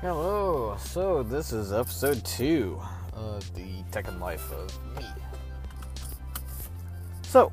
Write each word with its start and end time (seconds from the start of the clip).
Hello, 0.00 0.78
so 0.78 1.22
this 1.22 1.52
is 1.52 1.74
episode 1.74 2.24
two 2.24 2.80
of 3.12 3.54
the 3.54 3.82
Tekken 3.90 4.18
Life 4.18 4.50
of 4.50 4.96
me. 4.96 5.04
So, 7.20 7.52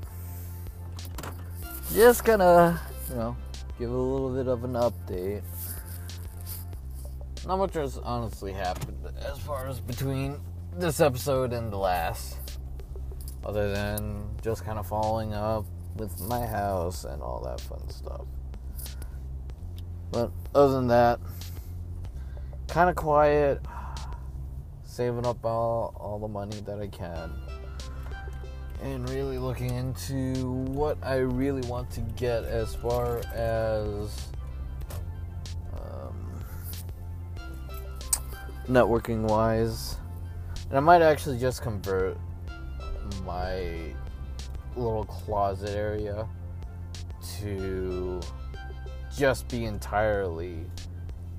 just 1.94 2.23
gonna, 2.23 2.80
you 3.10 3.16
know, 3.16 3.38
give 3.78 3.91
a 3.91 3.94
little 3.94 4.34
bit 4.34 4.48
of 4.48 4.64
an 4.64 4.75
update. 4.75 5.44
Not 7.46 7.57
much 7.57 7.73
has 7.73 7.98
honestly 7.98 8.54
happened 8.54 9.05
as 9.29 9.38
far 9.39 9.68
as 9.68 9.82
between 9.82 10.39
this 10.73 11.02
episode 11.02 11.52
and 11.52 11.70
the 11.70 11.77
last, 11.77 12.38
other 13.43 13.73
than 13.73 14.23
just 14.41 14.64
kind 14.64 14.79
of 14.79 14.88
following 14.88 15.34
up 15.34 15.66
with 15.98 16.18
my 16.21 16.45
house 16.45 17.04
and 17.04 17.21
all 17.21 17.41
that 17.41 17.59
fun 17.59 17.89
stuff. 17.89 18.21
But 20.14 20.32
other 20.55 20.76
than 20.76 20.88
that, 20.88 21.20
kind 22.67 22.89
of 22.89 22.95
quiet, 22.95 23.62
saving 24.84 25.25
up 25.25 25.44
all, 25.45 25.95
all 25.99 26.20
the 26.20 26.27
money 26.27 26.59
that 26.66 26.80
I 26.80 26.88
can, 26.88 27.31
and 28.81 29.09
really 29.09 29.38
looking 29.38 29.73
into 29.73 30.52
what 30.52 30.98
I 31.03 31.17
really 31.17 31.67
want 31.67 31.89
to 31.91 32.02
get 32.02 32.44
as 32.44 32.75
far 32.75 33.22
as 33.34 34.27
um, 35.73 36.44
networking 38.67 39.22
wise. 39.22 39.97
And 40.70 40.77
I 40.77 40.81
might 40.81 41.02
actually 41.02 41.39
just 41.39 41.61
convert 41.61 42.17
my 43.25 43.94
little 44.75 45.05
closet 45.05 45.70
area 45.70 46.27
to 47.39 48.20
just 49.16 49.47
be 49.47 49.66
entirely 49.66 50.59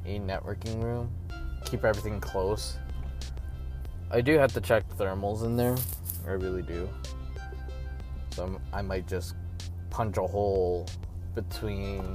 a 0.04 0.18
networking 0.18 0.82
room. 0.82 1.10
Keep 1.70 1.84
everything 1.84 2.18
close. 2.20 2.78
I 4.10 4.22
do 4.22 4.38
have 4.38 4.54
to 4.54 4.60
check 4.60 4.88
thermals 4.96 5.44
in 5.44 5.54
there. 5.56 5.76
I 6.26 6.30
really 6.30 6.62
do. 6.62 6.88
So 8.30 8.58
I 8.72 8.80
might 8.80 9.06
just 9.06 9.34
punch 9.90 10.16
a 10.16 10.26
hole 10.26 10.86
between 11.34 12.14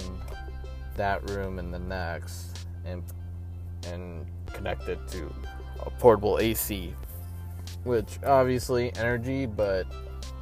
that 0.95 1.29
room 1.29 1.59
and 1.59 1.73
the 1.73 1.79
next 1.79 2.65
and 2.85 3.03
and 3.87 4.25
connect 4.53 4.87
it 4.87 4.99
to 5.09 5.33
a 5.85 5.89
portable 5.89 6.39
AC 6.39 6.93
which 7.83 8.19
obviously 8.25 8.95
energy 8.95 9.45
but 9.45 9.85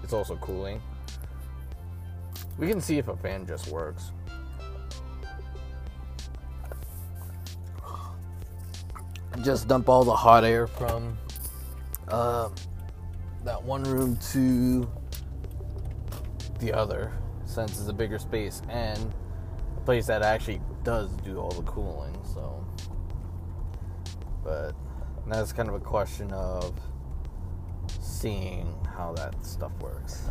it's 0.04 0.14
also 0.14 0.36
cooling. 0.38 0.82
We 2.58 2.68
can 2.68 2.80
see 2.80 2.98
if 2.98 3.08
a 3.08 3.18
fan 3.18 3.46
just 3.46 3.68
works. 3.68 4.12
Just 9.44 9.68
dump 9.68 9.90
all 9.90 10.04
the 10.04 10.16
hot 10.16 10.44
air 10.44 10.68
from 10.68 11.18
uh, 12.10 12.50
that 13.44 13.62
one 13.62 13.84
room 13.84 14.18
to 14.32 14.90
the 16.60 16.72
other 16.72 17.12
since 17.46 17.80
it's 17.80 17.90
a 17.90 17.94
bigger 17.94 18.20
space 18.20 18.62
and 18.70 19.14
a 19.78 19.82
place 19.82 20.06
that 20.06 20.22
actually 20.22 20.62
does 20.84 21.12
do 21.24 21.38
all 21.38 21.52
the 21.52 21.64
cooling 21.64 22.16
so. 22.34 22.66
But 24.44 24.74
that's 25.28 25.54
kind 25.54 25.70
of 25.70 25.76
a 25.76 25.80
question 25.80 26.32
of 26.32 26.80
seeing 28.00 28.74
how 28.96 29.14
that 29.14 29.46
stuff 29.46 29.72
works. 29.80 30.24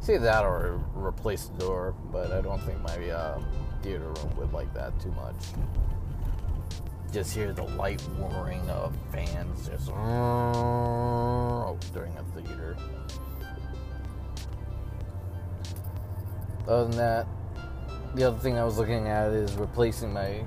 See 0.00 0.16
that 0.18 0.44
or 0.44 0.80
replace 0.94 1.46
the 1.46 1.58
door 1.58 1.94
but 2.12 2.30
i 2.30 2.42
don't 2.42 2.60
think 2.62 2.78
my 2.82 3.08
uh, 3.08 3.40
theater 3.82 4.06
room 4.06 4.36
would 4.36 4.52
like 4.52 4.72
that 4.74 4.98
too 5.00 5.10
much 5.12 5.34
just 7.14 7.32
hear 7.32 7.52
the 7.52 7.62
light 7.62 8.00
whirring 8.18 8.68
of 8.68 8.92
fans 9.12 9.68
just 9.68 9.88
oh, 9.88 11.78
during 11.92 12.12
a 12.18 12.24
theater. 12.34 12.76
Other 16.66 16.88
than 16.88 16.96
that, 16.96 17.26
the 18.16 18.24
other 18.24 18.38
thing 18.40 18.58
I 18.58 18.64
was 18.64 18.78
looking 18.78 19.06
at 19.06 19.30
is 19.30 19.52
replacing 19.54 20.12
my 20.12 20.44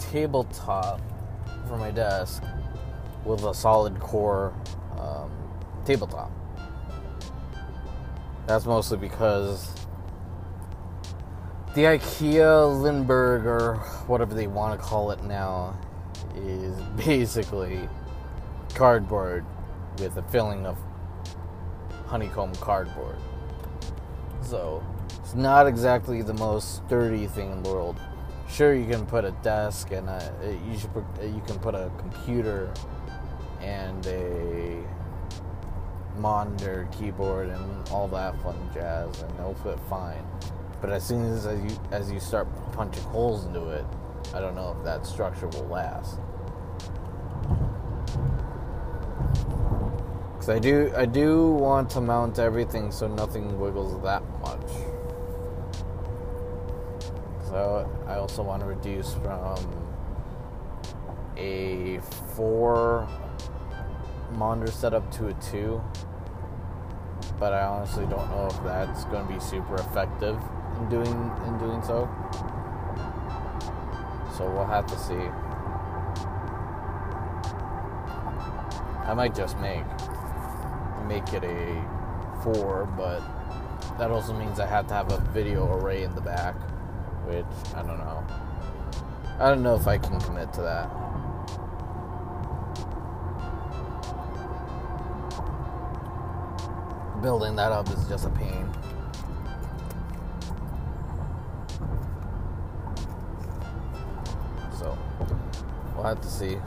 tabletop 0.00 1.00
for 1.68 1.76
my 1.76 1.92
desk 1.92 2.42
with 3.24 3.44
a 3.44 3.54
solid 3.54 4.00
core 4.00 4.52
um, 4.98 5.30
tabletop. 5.84 6.32
That's 8.48 8.66
mostly 8.66 8.98
because 8.98 9.72
the 11.74 11.82
IKEA 11.82 12.82
Lindbergh, 12.82 13.46
or 13.46 13.76
whatever 14.06 14.34
they 14.34 14.48
want 14.48 14.78
to 14.78 14.84
call 14.84 15.12
it 15.12 15.22
now, 15.22 15.78
is 16.36 16.80
basically 17.04 17.88
cardboard 18.74 19.44
with 19.98 20.16
a 20.16 20.22
filling 20.24 20.66
of 20.66 20.76
honeycomb 22.06 22.54
cardboard. 22.56 23.16
So 24.42 24.84
it's 25.20 25.34
not 25.34 25.66
exactly 25.66 26.22
the 26.22 26.34
most 26.34 26.76
sturdy 26.76 27.26
thing 27.26 27.50
in 27.52 27.62
the 27.62 27.70
world. 27.70 27.98
Sure, 28.48 28.74
you 28.74 28.86
can 28.86 29.06
put 29.06 29.24
a 29.24 29.30
desk 29.42 29.90
and 29.90 30.08
a, 30.08 30.58
you 30.70 30.78
should 30.78 30.92
put, 30.92 31.04
you 31.22 31.42
can 31.46 31.58
put 31.58 31.74
a 31.74 31.90
computer 31.98 32.72
and 33.60 34.06
a 34.06 34.82
monitor, 36.18 36.88
keyboard, 36.96 37.48
and 37.48 37.88
all 37.88 38.06
that 38.08 38.40
fun 38.42 38.56
jazz, 38.72 39.22
and 39.22 39.30
it'll 39.38 39.54
fit 39.54 39.78
fine. 39.88 40.24
But 40.80 40.90
as 40.90 41.06
soon 41.06 41.24
as 41.24 41.46
you 41.46 41.78
as 41.90 42.12
you 42.12 42.20
start 42.20 42.46
punching 42.72 43.02
holes 43.04 43.46
into 43.46 43.70
it, 43.70 43.84
I 44.34 44.40
don't 44.40 44.56
know 44.56 44.74
if 44.76 44.84
that 44.84 45.06
structure 45.06 45.46
will 45.46 45.68
last. 45.68 46.18
Cause 50.34 50.48
I 50.48 50.58
do 50.58 50.92
I 50.96 51.06
do 51.06 51.52
want 51.52 51.88
to 51.90 52.00
mount 52.00 52.38
everything 52.40 52.90
so 52.90 53.06
nothing 53.06 53.58
wiggles 53.60 54.02
that 54.02 54.22
much. 54.40 54.60
So 57.46 57.88
I 58.08 58.16
also 58.16 58.42
want 58.42 58.60
to 58.60 58.66
reduce 58.66 59.14
from 59.14 59.56
a 61.36 62.00
four 62.34 63.08
monitor 64.32 64.72
setup 64.72 65.10
to 65.12 65.28
a 65.28 65.34
two. 65.34 65.80
But 67.38 67.52
I 67.52 67.64
honestly 67.64 68.06
don't 68.06 68.28
know 68.30 68.48
if 68.50 68.64
that's 68.64 69.04
going 69.04 69.26
to 69.26 69.32
be 69.32 69.38
super 69.38 69.76
effective 69.76 70.36
in 70.78 70.88
doing 70.88 71.30
in 71.46 71.58
doing 71.58 71.82
so. 71.84 72.08
So 74.36 74.50
we'll 74.50 74.66
have 74.66 74.86
to 74.86 74.98
see. 74.98 75.14
I 79.06 79.14
might 79.14 79.34
just 79.34 79.56
make 79.58 79.84
make 81.06 81.32
it 81.32 81.44
a 81.44 82.40
four, 82.42 82.86
but 82.96 83.20
that 83.98 84.10
also 84.10 84.32
means 84.32 84.58
I 84.58 84.66
have 84.66 84.88
to 84.88 84.94
have 84.94 85.12
a 85.12 85.18
video 85.32 85.72
array 85.76 86.02
in 86.02 86.14
the 86.16 86.20
back, 86.20 86.56
which 87.26 87.44
I 87.76 87.82
don't 87.82 87.98
know. 87.98 88.26
I 89.38 89.50
don't 89.50 89.62
know 89.62 89.76
if 89.76 89.86
I 89.86 89.98
can 89.98 90.20
commit 90.20 90.52
to 90.54 90.62
that. 90.62 90.90
Building 97.22 97.54
that 97.54 97.70
up 97.70 97.88
is 97.88 98.08
just 98.08 98.26
a 98.26 98.30
pain. 98.30 98.68
We'll 106.04 106.14
have 106.14 106.22
to 106.22 106.28
see. 106.28 106.58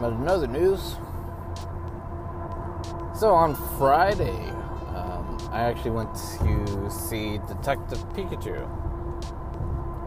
But 0.00 0.14
another 0.14 0.48
news. 0.48 0.96
So 3.16 3.30
on 3.34 3.54
Friday, 3.78 4.50
um, 4.96 5.38
I 5.52 5.60
actually 5.62 5.92
went 5.92 6.12
to 6.16 6.90
see 6.90 7.38
Detective 7.46 8.00
Pikachu, 8.14 8.66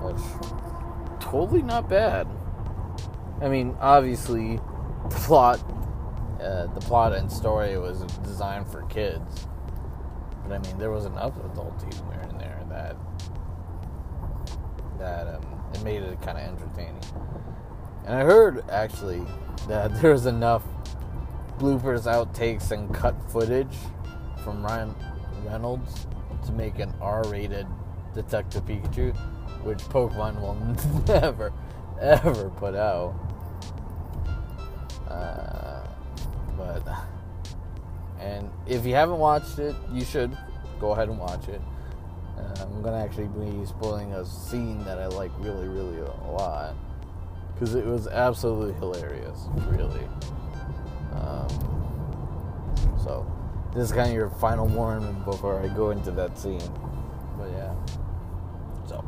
which 0.04 1.22
totally 1.22 1.62
not 1.62 1.88
bad. 1.88 2.28
I 3.42 3.48
mean, 3.48 3.78
obviously, 3.80 4.60
the 5.08 5.16
plot, 5.16 5.62
uh, 6.42 6.66
the 6.68 6.82
plot 6.82 7.14
and 7.14 7.32
story 7.32 7.78
was 7.78 8.02
designed 8.24 8.68
for 8.68 8.82
kids. 8.88 9.48
But 10.52 10.68
I 10.68 10.68
mean, 10.68 10.80
there 10.80 10.92
was 10.92 11.06
enough 11.06 11.34
adult 11.46 11.82
humor 11.94 12.28
in 12.30 12.38
there 12.38 12.62
that 12.68 12.98
that 15.00 15.36
um, 15.36 15.46
it 15.74 15.82
made 15.82 16.04
it 16.04 16.22
kind 16.22 16.38
of 16.38 16.44
entertaining. 16.44 17.02
And 18.06 18.16
I 18.16 18.26
heard 18.26 18.70
actually 18.70 19.22
that 19.70 19.96
there's 20.02 20.26
enough 20.26 20.64
bloopers, 21.58 22.04
outtakes, 22.04 22.72
and 22.72 22.94
cut 22.94 23.16
footage 23.32 23.78
from 24.44 24.62
Ryan 24.62 24.94
Reynolds 25.46 26.06
to 26.46 26.52
make 26.52 26.80
an 26.80 26.94
R-rated 27.00 27.66
Detective 28.14 28.66
Pikachu, 28.66 29.16
which 29.64 29.80
Pokemon 29.86 30.42
will 30.42 30.56
never, 31.22 31.54
ever 32.02 32.50
put 32.50 32.76
out. 32.76 33.16
Uh, 35.08 35.88
but 36.58 36.86
And 38.22 38.50
if 38.68 38.86
you 38.86 38.94
haven't 38.94 39.18
watched 39.18 39.60
it, 39.60 39.76
you 39.92 40.06
should 40.06 40.38
go 40.80 40.92
ahead 40.92 41.10
and 41.10 41.20
watch 41.20 41.48
it. 41.48 41.62
Uh, 42.38 42.56
I'm 42.62 42.82
gonna 42.82 43.04
actually 43.04 43.28
be 43.28 43.66
spoiling 43.66 44.14
a 44.14 44.26
scene 44.26 44.84
that 44.86 45.00
I 45.00 45.08
like 45.08 45.32
really, 45.40 45.68
really 45.68 46.00
a 46.00 46.32
lot 46.32 46.76
because 47.54 47.76
it 47.76 47.86
was 47.86 48.08
absolutely 48.08 48.74
hilarious, 48.74 49.48
really. 49.68 50.08
Um, 51.14 51.48
so 53.04 53.32
this 53.74 53.86
is 53.86 53.92
kind 53.92 54.10
of 54.10 54.16
your 54.16 54.30
final 54.30 54.68
warning 54.68 55.14
before 55.26 55.62
I 55.62 55.68
go 55.68 55.92
into 55.92 56.12
that 56.12 56.38
scene. 56.38 56.62
But 57.38 57.52
yeah. 57.52 57.74
So 58.88 59.04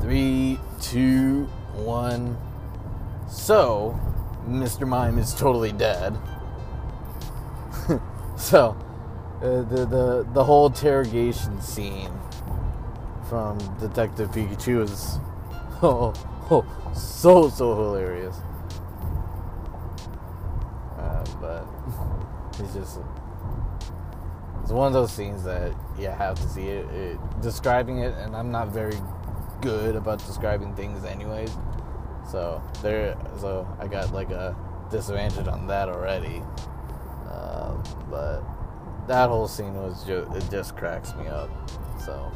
three, 0.00 0.58
two, 0.80 1.44
one. 1.74 2.36
So 3.28 3.98
Mr. 4.48 4.88
Mime 4.88 5.18
is 5.18 5.34
totally 5.34 5.72
dead. 5.72 6.16
So 8.40 8.76
uh, 9.42 9.62
the 9.62 9.86
the 9.86 10.26
the 10.32 10.42
whole 10.42 10.66
interrogation 10.66 11.60
scene 11.60 12.10
from 13.28 13.58
Detective 13.78 14.30
Pikachu 14.30 14.82
is 14.82 15.18
oh, 15.82 16.12
oh 16.50 16.92
so 16.94 17.50
so 17.50 17.74
hilarious. 17.76 18.36
Uh, 20.98 21.24
but 21.40 21.66
it's 22.64 22.74
just 22.74 23.00
it's 24.62 24.72
one 24.72 24.86
of 24.86 24.92
those 24.92 25.12
scenes 25.12 25.44
that 25.44 25.74
you 25.98 26.08
have 26.08 26.36
to 26.40 26.48
see 26.48 26.68
it, 26.68 26.86
it. 26.90 27.18
Describing 27.42 27.98
it, 27.98 28.14
and 28.14 28.34
I'm 28.34 28.50
not 28.50 28.68
very 28.68 28.96
good 29.60 29.96
about 29.96 30.18
describing 30.26 30.74
things, 30.74 31.04
anyways. 31.04 31.54
So 32.30 32.62
there, 32.82 33.16
so 33.38 33.66
I 33.78 33.86
got 33.86 34.12
like 34.12 34.30
a 34.30 34.56
disadvantage 34.90 35.46
on 35.46 35.66
that 35.66 35.88
already. 35.88 36.42
But 38.10 38.42
that 39.06 39.28
whole 39.28 39.48
scene 39.48 39.74
was 39.74 40.04
just 40.04 40.34
it 40.34 40.50
just 40.50 40.76
cracks 40.76 41.14
me 41.14 41.26
up. 41.28 41.48
So 42.04 42.30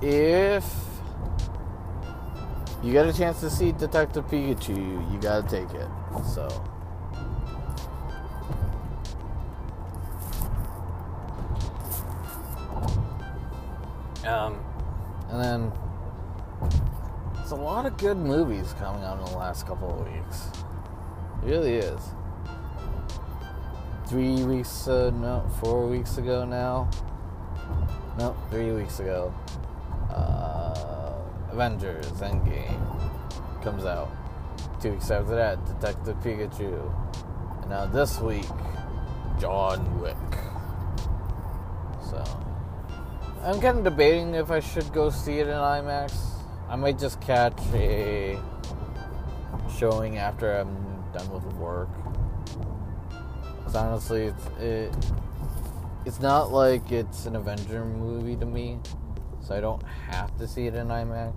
if 0.00 0.64
you 2.82 2.92
get 2.92 3.06
a 3.06 3.12
chance 3.12 3.40
to 3.40 3.50
see 3.50 3.72
Detective 3.72 4.26
Pikachu, 4.26 5.12
you 5.12 5.18
gotta 5.20 5.46
take 5.48 5.70
it. 5.74 5.88
So. 6.24 6.48
Um, 14.24 14.62
and 15.30 15.42
then 15.42 15.72
there's 17.34 17.52
a 17.52 17.56
lot 17.56 17.86
of 17.86 17.96
good 17.96 18.18
movies 18.18 18.74
coming 18.78 19.02
out 19.02 19.18
in 19.18 19.24
the 19.24 19.38
last 19.38 19.66
couple 19.66 19.88
of 19.90 20.06
weeks. 20.06 20.48
It 21.42 21.48
really 21.48 21.76
is. 21.76 22.00
Three 24.08 24.42
weeks, 24.42 24.88
uh, 24.88 25.10
no, 25.10 25.44
four 25.60 25.86
weeks 25.86 26.16
ago 26.16 26.46
now. 26.46 26.88
No, 28.18 28.34
three 28.50 28.72
weeks 28.72 29.00
ago. 29.00 29.34
Uh, 30.10 31.12
Avengers 31.52 32.06
Endgame 32.12 33.62
comes 33.62 33.84
out. 33.84 34.10
Two 34.80 34.92
weeks 34.92 35.10
after 35.10 35.36
that, 35.36 35.62
Detective 35.66 36.16
Pikachu. 36.20 36.90
And 37.60 37.68
now 37.68 37.84
this 37.84 38.18
week, 38.18 38.46
John 39.38 40.00
Wick. 40.00 40.16
So, 42.10 42.24
I'm 43.42 43.60
kind 43.60 43.76
of 43.76 43.84
debating 43.84 44.34
if 44.34 44.50
I 44.50 44.60
should 44.60 44.90
go 44.94 45.10
see 45.10 45.40
it 45.40 45.48
in 45.48 45.52
IMAX. 45.52 46.18
I 46.70 46.76
might 46.76 46.98
just 46.98 47.20
catch 47.20 47.60
a 47.74 48.38
showing 49.78 50.16
after 50.16 50.50
I'm 50.50 51.04
done 51.12 51.30
with 51.30 51.44
work. 51.56 51.90
Cause 53.68 53.76
honestly, 53.76 54.22
it's 54.22 54.46
it, 54.62 54.96
it's 56.06 56.20
not 56.20 56.50
like 56.50 56.90
it's 56.90 57.26
an 57.26 57.36
Avenger 57.36 57.84
movie 57.84 58.34
to 58.36 58.46
me, 58.46 58.78
so 59.44 59.54
I 59.54 59.60
don't 59.60 59.82
have 59.82 60.34
to 60.38 60.48
see 60.48 60.66
it 60.66 60.74
in 60.74 60.88
IMAX. 60.88 61.34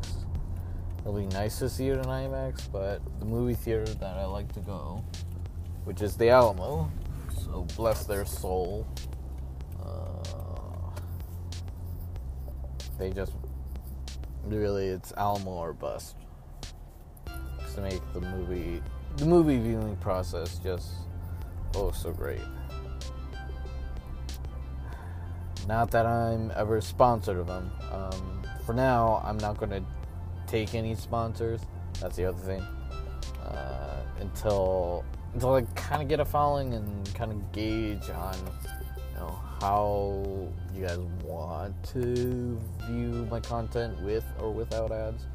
It'll 1.01 1.12
be 1.12 1.25
nice 1.25 1.60
to 1.60 1.68
see 1.68 1.89
it 1.89 1.98
in 1.98 2.06
IMAX, 2.06 2.72
but 2.72 3.01
the 3.19 3.25
movie 3.25 3.54
theater 3.54 3.83
that 3.83 4.16
I 4.16 4.24
like 4.24 4.50
to 4.54 4.62
go, 4.62 5.04
which 5.83 6.01
is 6.01 6.16
the 6.16 6.30
Alamo, 6.30 6.89
so 7.38 7.68
bless 7.75 8.06
their 8.06 8.24
soul. 8.24 8.88
Uh, 9.83 10.24
they 12.98 13.12
just 13.12 13.33
really 14.45 14.88
it's 14.88 15.12
Alamo 15.18 15.51
or 15.51 15.74
bust 15.74 16.16
to 17.75 17.81
make 17.81 18.01
the 18.13 18.22
movie 18.22 18.81
the 19.18 19.25
movie 19.25 19.57
viewing 19.57 19.98
process 19.98 20.57
just 20.60 20.92
oh 21.75 21.91
so 21.91 22.12
great. 22.12 22.41
Not 25.68 25.91
that 25.91 26.06
I'm 26.06 26.51
ever 26.56 26.81
sponsored 26.81 27.38
of 27.38 27.47
them. 27.47 27.71
Um, 27.91 28.44
for 28.65 28.73
now, 28.73 29.21
I'm 29.23 29.38
not 29.38 29.57
going 29.57 29.69
to 29.69 29.83
take 30.47 30.73
any 30.75 30.95
sponsors. 30.95 31.62
That's 32.00 32.15
the 32.15 32.25
other 32.25 32.39
thing. 32.39 32.62
Uh, 33.45 34.01
until 34.19 35.03
until 35.33 35.56
I 35.56 35.62
kind 35.75 36.01
of 36.01 36.07
get 36.07 36.19
a 36.19 36.25
following 36.25 36.73
and 36.73 37.13
kind 37.15 37.31
of 37.31 37.51
gauge 37.51 38.09
on 38.09 38.35
you 38.35 39.19
know 39.19 39.39
how 39.62 40.50
you 40.73 40.85
guys 40.85 41.00
want 41.23 41.75
to 41.94 42.59
view 42.88 43.27
my 43.29 43.39
content 43.39 44.00
with 44.01 44.25
or 44.39 44.51
without 44.51 44.91
ads. 44.91 45.25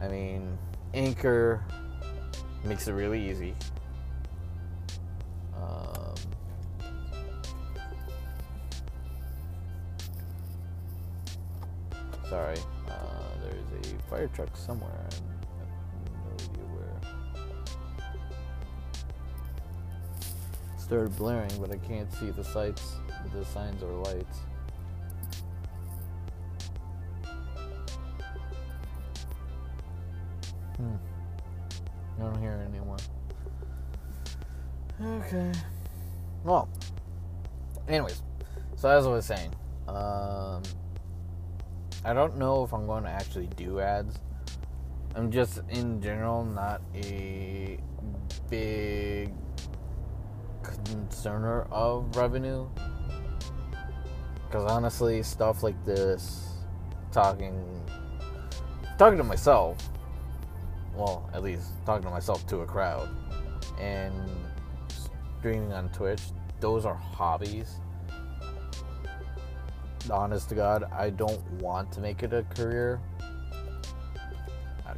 I 0.00 0.08
mean, 0.08 0.56
Anchor 0.94 1.62
makes 2.64 2.88
it 2.88 2.92
really 2.92 3.30
easy. 3.30 3.54
Sorry, 12.30 12.56
uh, 12.88 12.92
there's 13.42 13.92
a 13.92 13.98
fire 14.08 14.28
truck 14.28 14.56
somewhere. 14.56 15.08
No 16.06 16.32
idea 16.32 16.64
where. 16.70 17.00
Started 20.78 21.16
blaring, 21.16 21.50
but 21.60 21.72
I 21.72 21.78
can't 21.78 22.10
see 22.12 22.30
the 22.30 22.44
sights, 22.44 22.94
the 23.34 23.44
signs 23.44 23.82
or 23.82 23.90
lights. 24.04 24.38
Hmm. 30.76 30.94
I 32.20 32.22
don't 32.22 32.40
hear 32.40 32.52
it 32.52 32.68
anymore. 32.68 32.98
Okay. 35.02 35.52
Well, 36.44 36.68
anyways, 37.88 38.22
so 38.76 38.88
as 38.88 39.04
I 39.04 39.10
was 39.10 39.26
saying, 39.26 39.52
um, 39.88 40.62
I 42.02 42.14
don't 42.14 42.38
know 42.38 42.64
if 42.64 42.72
I'm 42.72 42.86
going 42.86 43.04
to 43.04 43.10
actually 43.10 43.48
do 43.56 43.80
ads. 43.80 44.18
I'm 45.14 45.30
just 45.30 45.60
in 45.68 46.00
general 46.00 46.44
not 46.44 46.80
a 46.94 47.78
big 48.48 49.34
concerner 50.62 51.66
of 51.70 52.16
revenue. 52.16 52.66
Because 54.46 54.70
honestly, 54.70 55.22
stuff 55.22 55.62
like 55.62 55.84
this, 55.84 56.48
talking, 57.12 57.62
talking 58.98 59.18
to 59.18 59.24
myself, 59.24 59.76
well, 60.94 61.28
at 61.34 61.42
least 61.42 61.68
talking 61.84 62.04
to 62.04 62.10
myself 62.10 62.46
to 62.48 62.60
a 62.60 62.66
crowd, 62.66 63.08
and 63.78 64.14
streaming 65.38 65.72
on 65.72 65.88
Twitch, 65.90 66.22
those 66.60 66.84
are 66.84 66.94
hobbies. 66.94 67.76
Honest 70.10 70.48
to 70.48 70.54
God, 70.54 70.84
I 70.92 71.10
don't 71.10 71.40
want 71.60 71.92
to 71.92 72.00
make 72.00 72.22
it 72.22 72.32
a 72.32 72.42
career 72.42 73.00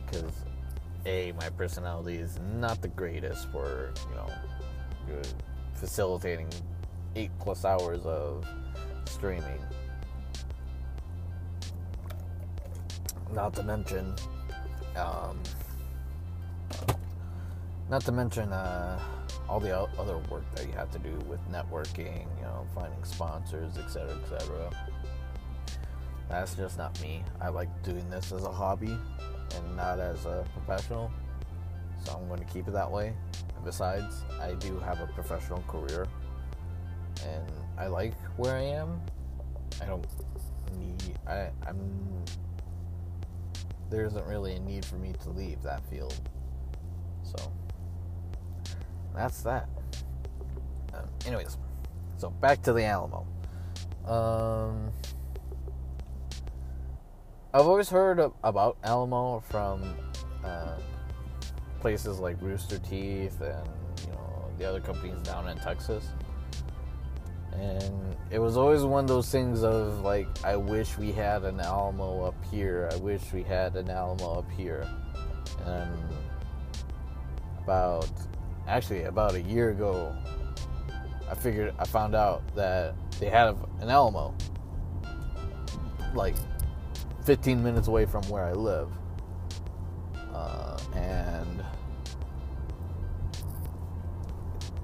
because 0.06 0.24
uh, 0.24 1.08
a 1.08 1.32
my 1.32 1.50
personality 1.50 2.16
is 2.16 2.38
not 2.54 2.80
the 2.80 2.88
greatest 2.88 3.50
for 3.50 3.92
you 4.08 4.16
know 4.16 5.22
facilitating 5.74 6.48
eight 7.16 7.30
plus 7.40 7.64
hours 7.64 8.04
of 8.06 8.46
streaming. 9.04 9.60
Not 13.32 13.54
to 13.54 13.62
mention, 13.62 14.14
um, 14.96 15.40
not 17.90 18.02
to 18.02 18.12
mention 18.12 18.52
uh, 18.52 19.00
all 19.48 19.60
the 19.60 19.76
other 19.76 20.18
work 20.30 20.44
that 20.54 20.66
you 20.66 20.72
have 20.72 20.90
to 20.92 20.98
do 20.98 21.14
with 21.28 21.40
networking, 21.50 22.26
you 22.38 22.42
know, 22.42 22.66
finding 22.74 23.02
sponsors, 23.04 23.76
etc., 23.78 24.16
etc. 24.22 24.70
That's 26.28 26.54
just 26.54 26.78
not 26.78 27.00
me. 27.02 27.22
I 27.40 27.48
like 27.48 27.68
doing 27.82 28.08
this 28.10 28.32
as 28.32 28.44
a 28.44 28.50
hobby 28.50 28.96
and 29.56 29.76
not 29.76 29.98
as 30.00 30.24
a 30.24 30.44
professional. 30.52 31.10
So 32.04 32.12
I'm 32.12 32.26
going 32.28 32.40
to 32.40 32.52
keep 32.52 32.66
it 32.68 32.72
that 32.72 32.90
way. 32.90 33.12
Besides, 33.64 34.24
I 34.40 34.54
do 34.54 34.78
have 34.80 35.00
a 35.00 35.06
professional 35.06 35.62
career 35.68 36.06
and 37.24 37.52
I 37.78 37.86
like 37.86 38.14
where 38.36 38.56
I 38.56 38.62
am. 38.62 39.00
I 39.80 39.86
don't 39.86 40.06
need 40.78 41.16
I 41.26 41.48
I'm 41.66 42.24
there 43.90 44.06
isn't 44.06 44.26
really 44.26 44.54
a 44.54 44.60
need 44.60 44.84
for 44.84 44.96
me 44.96 45.12
to 45.22 45.30
leave 45.30 45.62
that 45.62 45.84
field. 45.90 46.18
So 47.22 47.52
that's 49.14 49.42
that. 49.42 49.68
Um, 50.94 51.04
anyways, 51.26 51.58
So 52.16 52.30
back 52.30 52.62
to 52.62 52.72
the 52.72 52.84
Alamo. 52.84 53.26
Um, 54.06 54.90
I've 57.54 57.66
always 57.66 57.90
heard 57.90 58.18
about 58.42 58.78
Alamo 58.82 59.40
from 59.40 59.82
uh, 60.42 60.78
places 61.80 62.18
like 62.18 62.40
Rooster 62.40 62.78
Teeth 62.78 63.38
and 63.42 63.68
you 64.06 64.12
know 64.12 64.50
the 64.56 64.66
other 64.66 64.80
companies 64.80 65.20
down 65.20 65.46
in 65.50 65.58
Texas. 65.58 66.08
And 67.52 68.16
it 68.30 68.38
was 68.38 68.56
always 68.56 68.84
one 68.84 69.04
of 69.04 69.08
those 69.08 69.30
things 69.30 69.64
of 69.64 70.00
like, 70.00 70.26
I 70.42 70.56
wish 70.56 70.96
we 70.96 71.12
had 71.12 71.44
an 71.44 71.60
Alamo 71.60 72.24
up 72.24 72.42
here. 72.50 72.88
I 72.90 72.96
wish 72.96 73.20
we 73.34 73.42
had 73.42 73.76
an 73.76 73.90
Alamo 73.90 74.38
up 74.38 74.50
here. 74.52 74.88
And 75.66 75.92
about, 77.62 78.08
actually, 78.66 79.02
about 79.02 79.34
a 79.34 79.42
year 79.42 79.72
ago, 79.72 80.16
I 81.30 81.34
figured, 81.34 81.74
I 81.78 81.84
found 81.84 82.14
out 82.14 82.42
that 82.54 82.94
they 83.20 83.28
had 83.28 83.54
an 83.80 83.90
Alamo 83.90 84.34
like 86.14 86.34
15 87.24 87.62
minutes 87.62 87.88
away 87.88 88.06
from 88.06 88.22
where 88.24 88.44
I 88.44 88.52
live. 88.52 88.88
Uh, 90.32 90.78
and 90.94 91.64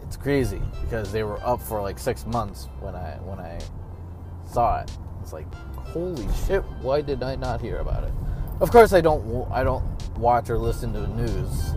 it's 0.03 0.17
crazy 0.17 0.61
because 0.83 1.11
they 1.13 1.23
were 1.23 1.41
up 1.45 1.61
for 1.61 1.81
like 1.81 1.99
six 1.99 2.27
months 2.27 2.69
when 2.81 2.95
I 2.95 3.17
when 3.23 3.39
I 3.39 3.59
saw 4.51 4.81
it. 4.81 4.91
It's 5.23 5.33
like, 5.33 5.53
holy 5.75 6.27
shit! 6.47 6.63
Why 6.81 7.01
did 7.01 7.23
I 7.23 7.37
not 7.37 7.61
hear 7.61 7.79
about 7.79 8.05
it? 8.05 8.13
Of 8.61 8.71
course, 8.71 8.93
I 8.93 9.01
don't. 9.01 9.51
I 9.51 9.63
don't 9.63 9.85
watch 10.19 10.51
or 10.51 10.59
listen 10.59 10.93
to 10.93 11.01
the 11.01 11.09
news, 11.09 11.75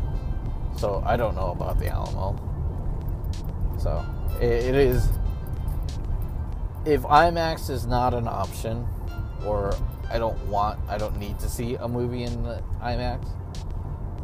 so 0.78 1.02
I 1.06 1.16
don't 1.16 1.36
know 1.36 1.52
about 1.52 1.80
the 1.80 1.88
Alamo. 1.88 2.40
So 3.80 4.06
it, 4.40 4.52
it 4.52 4.76
is. 4.76 5.10
If 6.86 7.02
IMAX 7.04 7.70
is 7.70 7.86
not 7.86 8.14
an 8.14 8.28
option, 8.28 8.88
or 9.46 9.74
I 10.12 10.20
don't 10.20 10.38
want, 10.48 10.80
I 10.90 10.98
don't 10.98 11.18
need 11.18 11.40
to 11.40 11.50
see 11.50 11.76
a 11.76 11.88
movie 11.88 12.24
in 12.24 12.44
the 12.44 12.62
IMAX, 12.82 13.28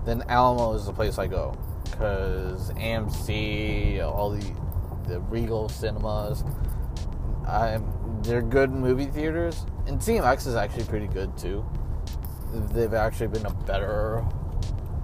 then 0.06 0.24
Alamo 0.27 0.74
is 0.74 0.86
the 0.86 0.94
place 0.94 1.17
I 1.17 1.27
go 1.27 1.58
because 1.86 2.72
AMC, 2.74 4.03
all 4.03 4.32
the 4.32 4.53
the 5.08 5.22
Regal 5.22 5.70
cinemas, 5.70 6.44
I'm 7.48 7.94
they're 8.24 8.41
good 8.41 8.72
movie 8.72 9.06
theaters, 9.06 9.65
and 9.86 10.00
CMX 10.00 10.48
is 10.48 10.56
actually 10.56 10.84
pretty 10.86 11.08
good 11.08 11.38
too. 11.38 11.65
They've 12.51 12.94
actually 12.94 13.27
been 13.27 13.46
a 13.46 13.53
better 13.53 14.25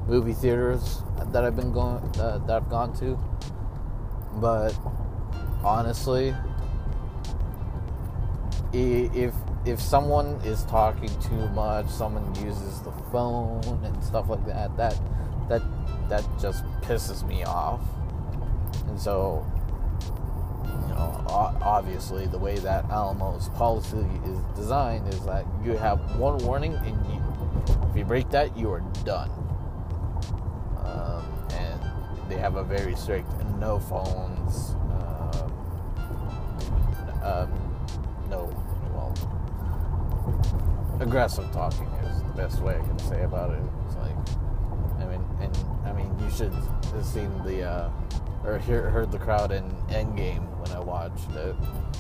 movie 0.08 0.34
theaters 0.34 1.02
that 1.28 1.46
I've 1.46 1.56
been 1.56 1.72
going 1.72 2.02
that 2.14 2.50
I've 2.50 2.70
gone 2.70 2.94
to, 3.00 3.18
but 4.42 4.78
honestly, 5.64 6.36
if 8.74 9.34
if 9.66 9.80
someone 9.82 10.42
is 10.44 10.64
talking 10.66 11.10
too 11.22 11.48
much, 11.50 11.88
someone 11.88 12.36
uses 12.46 12.82
the 12.82 12.92
phone 13.12 13.64
and 13.84 14.04
stuff 14.04 14.30
like 14.30 14.46
that, 14.46 14.76
that 14.78 15.00
that 15.50 15.62
that 16.10 16.26
just 16.40 16.64
pisses 16.82 17.26
me 17.28 17.44
off. 17.44 17.82
And 18.88 19.00
so, 19.00 19.46
you 20.02 20.88
know, 20.90 21.24
obviously, 21.62 22.26
the 22.28 22.38
way 22.38 22.58
that 22.58 22.88
Alamo's 22.90 23.50
policy 23.50 24.06
is 24.26 24.40
designed 24.56 25.08
is 25.08 25.22
that 25.26 25.46
you 25.64 25.78
have 25.78 26.18
one 26.18 26.38
warning, 26.40 26.74
and 26.74 27.06
you, 27.08 27.24
if 27.90 27.96
you 27.98 28.04
break 28.04 28.30
that, 28.32 28.56
you 28.58 28.72
are 28.72 28.84
done. 29.06 29.30
Um, 30.84 31.26
and 31.52 32.30
they 32.30 32.38
have 32.38 32.56
a 32.58 32.64
very 32.64 32.96
strict 32.96 33.30
no 33.60 33.80
phones, 33.80 34.76
um, 34.92 35.52
um, 37.24 37.63
aggressive 41.04 41.52
talking 41.52 41.88
is 42.06 42.24
the 42.24 42.30
best 42.30 42.62
way 42.62 42.76
I 42.76 42.80
can 42.80 42.98
say 42.98 43.24
about 43.24 43.52
it. 43.52 43.62
It's 43.86 43.96
like, 43.98 44.16
I 45.00 45.06
mean, 45.06 45.24
and 45.42 45.58
I 45.86 45.92
mean, 45.92 46.18
you 46.20 46.32
should 46.32 46.54
have 46.54 47.06
seen 47.06 47.30
the 47.44 47.64
uh, 47.64 47.90
or 48.46 48.58
hear, 48.58 48.90
heard 48.90 49.12
the 49.12 49.20
crowd 49.20 49.52
in 49.52 49.64
Endgame 49.90 50.48
when 50.60 50.72
I 50.72 50.80
watched 50.80 51.30
it 51.32 51.56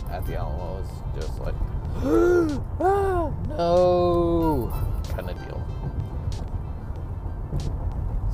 at 0.09 0.25
the 0.25 0.35
Alamo. 0.37 0.83
It's 1.15 1.25
just 1.25 1.39
like, 1.39 1.55
ah, 2.79 3.29
no, 3.49 4.73
kind 5.09 5.29
of 5.29 5.37
deal. 5.45 5.61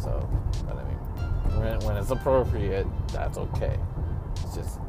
So, 0.01 0.29
but 0.65 0.77
I 0.77 0.83
mean, 0.83 1.59
when, 1.59 1.79
when 1.79 1.97
it's 1.97 2.11
appropriate, 2.11 2.87
that's 3.11 3.37
okay. 3.37 3.77
It's 4.33 4.55
just 4.55 4.79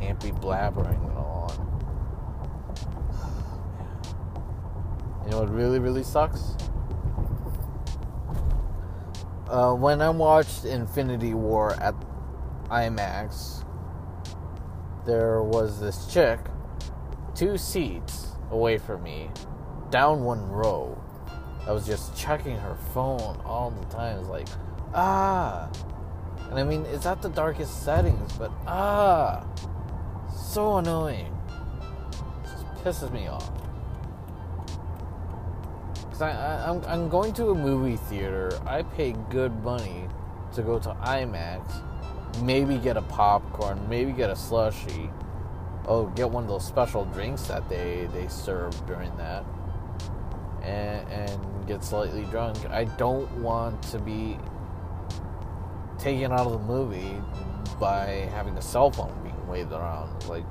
can't 0.00 0.20
be 0.20 0.30
blabbering 0.30 1.04
on. 1.16 1.35
You 5.26 5.32
know 5.32 5.40
what 5.40 5.50
really, 5.50 5.78
really 5.78 6.02
sucks? 6.02 6.56
Uh, 9.50 9.74
when 9.74 10.00
I 10.00 10.08
watched 10.08 10.64
Infinity 10.64 11.34
War 11.34 11.74
at 11.74 11.94
IMAX, 12.70 13.64
there 15.04 15.42
was 15.42 15.78
this 15.78 16.06
chick 16.06 16.40
two 17.34 17.58
seats 17.58 18.28
away 18.50 18.78
from 18.78 19.02
me, 19.02 19.28
down 19.90 20.24
one 20.24 20.48
row, 20.48 20.98
I 21.66 21.72
was 21.72 21.84
just 21.84 22.16
checking 22.16 22.56
her 22.56 22.76
phone 22.94 23.40
all 23.44 23.70
the 23.70 23.84
time. 23.86 24.20
It's 24.20 24.28
like, 24.28 24.48
ah. 24.94 25.68
And 26.48 26.58
I 26.58 26.62
mean, 26.62 26.86
it's 26.86 27.06
at 27.06 27.20
the 27.22 27.28
darkest 27.28 27.84
settings, 27.84 28.32
but 28.34 28.52
ah. 28.66 29.44
So 30.34 30.76
annoying. 30.76 31.36
It 32.44 32.50
just 32.50 32.66
pisses 32.84 33.12
me 33.12 33.26
off. 33.26 33.50
Because 36.16 36.22
I, 36.22 36.30
I, 36.30 36.70
I'm, 36.70 36.84
I'm 36.86 37.08
going 37.08 37.32
to 37.34 37.50
a 37.50 37.54
movie 37.54 37.96
theater. 37.96 38.58
I 38.66 38.82
pay 38.82 39.12
good 39.30 39.52
money 39.62 40.08
to 40.54 40.62
go 40.62 40.78
to 40.78 40.88
IMAX 40.88 41.62
maybe 42.42 42.78
get 42.78 42.96
a 42.96 43.02
popcorn, 43.02 43.88
maybe 43.88 44.12
get 44.12 44.30
a 44.30 44.36
slushy. 44.36 45.10
Oh, 45.86 46.06
get 46.08 46.30
one 46.30 46.44
of 46.44 46.48
those 46.48 46.66
special 46.66 47.04
drinks 47.06 47.42
that 47.42 47.68
they 47.68 48.08
they 48.12 48.28
serve 48.28 48.74
during 48.86 49.14
that, 49.16 49.44
and 50.62 51.08
and 51.08 51.66
get 51.66 51.84
slightly 51.84 52.24
drunk. 52.24 52.58
I 52.70 52.84
don't 52.84 53.30
want 53.40 53.82
to 53.84 53.98
be 53.98 54.38
taken 55.98 56.32
out 56.32 56.46
of 56.46 56.52
the 56.52 56.58
movie 56.58 57.16
by 57.80 58.28
having 58.32 58.56
a 58.56 58.62
cell 58.62 58.90
phone 58.90 59.14
being 59.22 59.48
waved 59.48 59.72
around. 59.72 60.28
Like, 60.28 60.44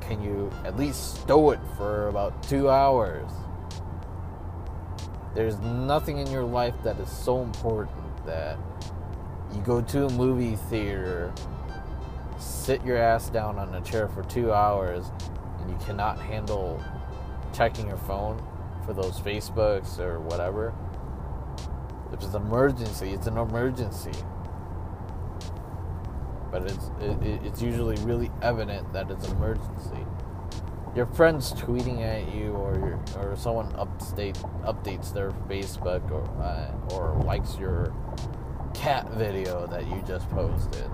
can 0.00 0.22
you 0.22 0.50
at 0.64 0.76
least 0.76 1.22
stow 1.22 1.50
it 1.50 1.60
for 1.76 2.08
about 2.08 2.42
two 2.42 2.70
hours? 2.70 3.30
There's 5.34 5.58
nothing 5.58 6.18
in 6.18 6.30
your 6.30 6.44
life 6.44 6.74
that 6.84 6.98
is 7.00 7.10
so 7.10 7.42
important 7.42 8.24
that 8.24 8.56
you 9.52 9.60
go 9.62 9.80
to 9.80 10.06
a 10.06 10.10
movie 10.10 10.54
theater, 10.54 11.32
sit 12.38 12.84
your 12.84 12.96
ass 12.98 13.30
down 13.30 13.58
on 13.58 13.74
a 13.74 13.80
chair 13.80 14.08
for 14.08 14.22
two 14.24 14.52
hours, 14.52 15.06
and 15.60 15.68
you 15.68 15.76
cannot 15.84 16.20
handle 16.20 16.80
checking 17.52 17.88
your 17.88 17.96
phone 17.96 18.40
for 18.86 18.92
those 18.92 19.18
Facebooks 19.20 19.98
or 19.98 20.20
whatever. 20.20 20.72
If 22.12 22.22
it's 22.22 22.34
an 22.34 22.42
emergency, 22.42 23.10
it's 23.10 23.26
an 23.26 23.36
emergency. 23.36 24.12
But 26.52 26.62
it's 26.62 26.90
it, 27.00 27.42
it's 27.44 27.60
usually 27.60 27.96
really 28.04 28.30
evident 28.40 28.92
that 28.92 29.10
it's 29.10 29.26
an 29.26 29.36
emergency. 29.36 30.03
Your 30.94 31.06
friends 31.06 31.52
tweeting 31.54 32.02
at 32.02 32.32
you, 32.32 32.52
or 32.52 32.74
your, 32.74 33.00
or 33.18 33.36
someone 33.36 33.72
update 33.72 34.36
updates 34.62 35.12
their 35.12 35.32
Facebook, 35.48 36.08
or 36.10 36.22
uh, 36.40 36.94
or 36.94 37.20
likes 37.24 37.58
your 37.58 37.92
cat 38.74 39.10
video 39.12 39.66
that 39.66 39.86
you 39.88 40.02
just 40.06 40.28
posted. 40.30 40.88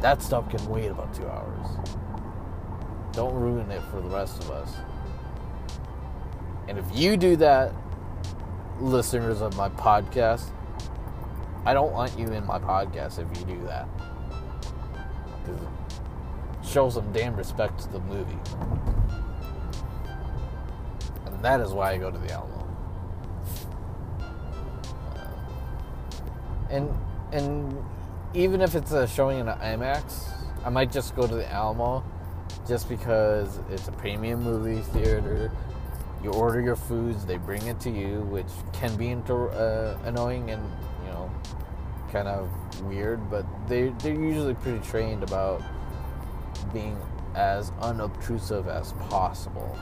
That 0.00 0.22
stuff 0.22 0.48
can 0.48 0.66
wait 0.68 0.86
about 0.86 1.12
two 1.14 1.26
hours. 1.26 1.66
Don't 3.12 3.34
ruin 3.34 3.70
it 3.70 3.82
for 3.90 4.00
the 4.00 4.08
rest 4.08 4.42
of 4.42 4.50
us. 4.50 4.74
And 6.66 6.78
if 6.78 6.86
you 6.94 7.18
do 7.18 7.36
that, 7.36 7.72
listeners 8.80 9.42
of 9.42 9.54
my 9.56 9.68
podcast, 9.68 10.50
I 11.66 11.74
don't 11.74 11.92
want 11.92 12.18
you 12.18 12.28
in 12.28 12.46
my 12.46 12.58
podcast 12.58 13.18
if 13.18 13.38
you 13.38 13.56
do 13.56 13.62
that. 13.66 13.86
Show 16.74 16.90
some 16.90 17.12
damn 17.12 17.36
respect 17.36 17.78
to 17.84 17.88
the 17.92 18.00
movie. 18.00 18.36
And 21.24 21.40
that 21.40 21.60
is 21.60 21.70
why 21.70 21.92
I 21.92 21.98
go 21.98 22.10
to 22.10 22.18
the 22.18 22.32
Alamo. 22.32 22.64
and 26.74 26.90
and 27.32 27.84
even 28.34 28.60
if 28.60 28.74
it's 28.74 28.90
a 28.90 29.06
showing 29.06 29.38
in 29.38 29.48
an 29.48 29.58
IMAX, 29.58 30.28
I 30.64 30.70
might 30.70 30.90
just 30.90 31.14
go 31.14 31.26
to 31.26 31.34
the 31.34 31.50
Alamo, 31.52 32.02
just 32.66 32.88
because 32.88 33.60
it's 33.70 33.86
a 33.86 33.92
premium 33.92 34.42
movie 34.42 34.82
theater. 34.82 35.52
You 36.24 36.30
order 36.32 36.60
your 36.60 36.74
foods, 36.74 37.24
they 37.24 37.36
bring 37.36 37.64
it 37.68 37.78
to 37.80 37.90
you, 37.90 38.22
which 38.22 38.48
can 38.72 38.96
be 38.96 39.10
inter- 39.10 39.50
uh, 39.50 40.08
annoying 40.08 40.50
and 40.50 40.62
you 41.04 41.12
know 41.12 41.30
kind 42.10 42.26
of 42.26 42.50
weird, 42.82 43.30
but 43.30 43.46
they 43.68 43.90
they're 44.00 44.20
usually 44.20 44.54
pretty 44.54 44.80
trained 44.80 45.22
about 45.22 45.62
being 46.72 46.98
as 47.34 47.72
unobtrusive 47.80 48.68
as 48.68 48.92
possible. 49.08 49.78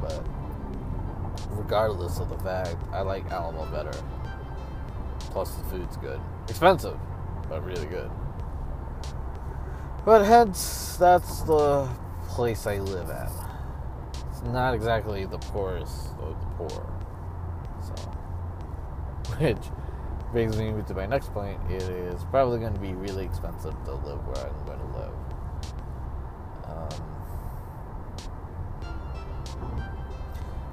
But 0.00 0.26
regardless 1.50 2.18
of 2.18 2.28
the 2.28 2.38
fact, 2.38 2.76
I 2.92 3.02
like 3.02 3.30
Alamo 3.30 3.66
better. 3.70 3.96
Plus, 5.30 5.54
the 5.54 5.64
food's 5.64 5.96
good. 5.98 6.20
Expensive, 6.48 6.98
but 7.48 7.64
really 7.64 7.86
good. 7.86 8.10
But 10.04 10.24
hence, 10.24 10.96
that's 10.96 11.42
the 11.42 11.88
place 12.28 12.66
I 12.66 12.78
live 12.78 13.10
at. 13.10 13.30
It's 14.30 14.42
not 14.42 14.74
exactly 14.74 15.26
the 15.26 15.38
poorest 15.38 16.08
of 16.20 16.40
the 16.40 16.46
poor. 16.56 16.86
So, 17.82 17.92
which 19.38 19.58
brings 20.32 20.56
me 20.56 20.72
to 20.86 20.94
my 20.94 21.06
next 21.06 21.32
point. 21.32 21.58
It 21.70 21.82
is 21.82 22.22
probably 22.30 22.58
going 22.60 22.74
to 22.74 22.80
be 22.80 22.92
really 22.92 23.24
expensive 23.24 23.74
to 23.84 23.94
live 23.94 24.26
where 24.26 24.46
I'm 24.46 24.66
going 24.66 24.78
to 24.78 24.86
live. 24.98 25.14
Um, 26.64 26.88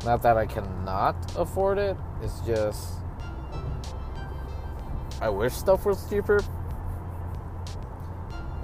not 0.04 0.22
that 0.22 0.38
I 0.38 0.46
cannot 0.46 1.16
afford 1.38 1.78
it. 1.78 1.98
It's 2.22 2.40
just 2.42 2.96
I 5.22 5.30
wish 5.30 5.54
stuff 5.54 5.86
was 5.86 6.08
cheaper. 6.10 6.40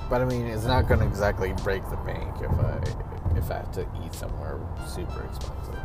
But 0.10 0.22
I 0.22 0.26
mean, 0.26 0.46
it's 0.46 0.66
not 0.66 0.88
going 0.88 1.00
to 1.00 1.08
exactly 1.08 1.54
break 1.64 1.90
the 1.90 1.96
bank 1.98 2.36
if 2.42 2.52
I 2.52 3.38
if 3.38 3.50
I 3.50 3.56
have 3.56 3.72
to 3.72 3.88
eat 4.04 4.14
somewhere 4.14 4.60
super 4.86 5.24
expensive. 5.24 5.80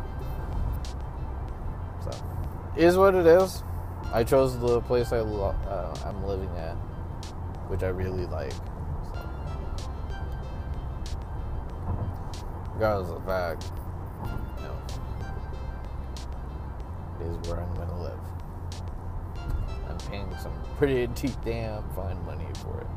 So, 2.03 2.11
is 2.75 2.97
what 2.97 3.15
it 3.15 3.25
is. 3.25 3.63
I 4.13 4.23
chose 4.23 4.57
the 4.59 4.81
place 4.81 5.11
I 5.11 5.19
lo- 5.19 5.55
uh, 5.67 5.95
I'm 6.05 6.23
living 6.25 6.49
at, 6.57 6.75
which 7.69 7.83
I 7.83 7.89
really 7.89 8.25
like. 8.25 8.53
So. 8.53 9.29
Regardless 12.73 13.11
of 13.11 13.25
fact, 13.25 13.71
you 14.57 14.63
know, 14.63 14.77
is 17.25 17.49
where 17.49 17.59
I'm 17.59 17.75
to 17.75 17.95
live. 17.95 18.19
I'm 19.89 19.97
paying 20.09 20.33
some 20.41 20.53
pretty 20.77 21.07
damn 21.43 21.83
fine 21.89 22.23
money 22.25 22.47
for 22.63 22.79
it. 22.79 22.87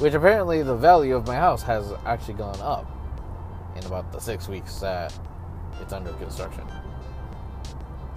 Which 0.00 0.14
apparently 0.14 0.62
the 0.62 0.76
value 0.76 1.16
of 1.16 1.26
my 1.26 1.36
house 1.36 1.62
has 1.62 1.92
actually 2.06 2.34
gone 2.34 2.60
up 2.60 2.86
in 3.76 3.84
about 3.86 4.12
the 4.12 4.20
six 4.20 4.48
weeks 4.48 4.78
that 4.80 5.12
it's 5.80 5.92
under 5.92 6.12
construction. 6.14 6.64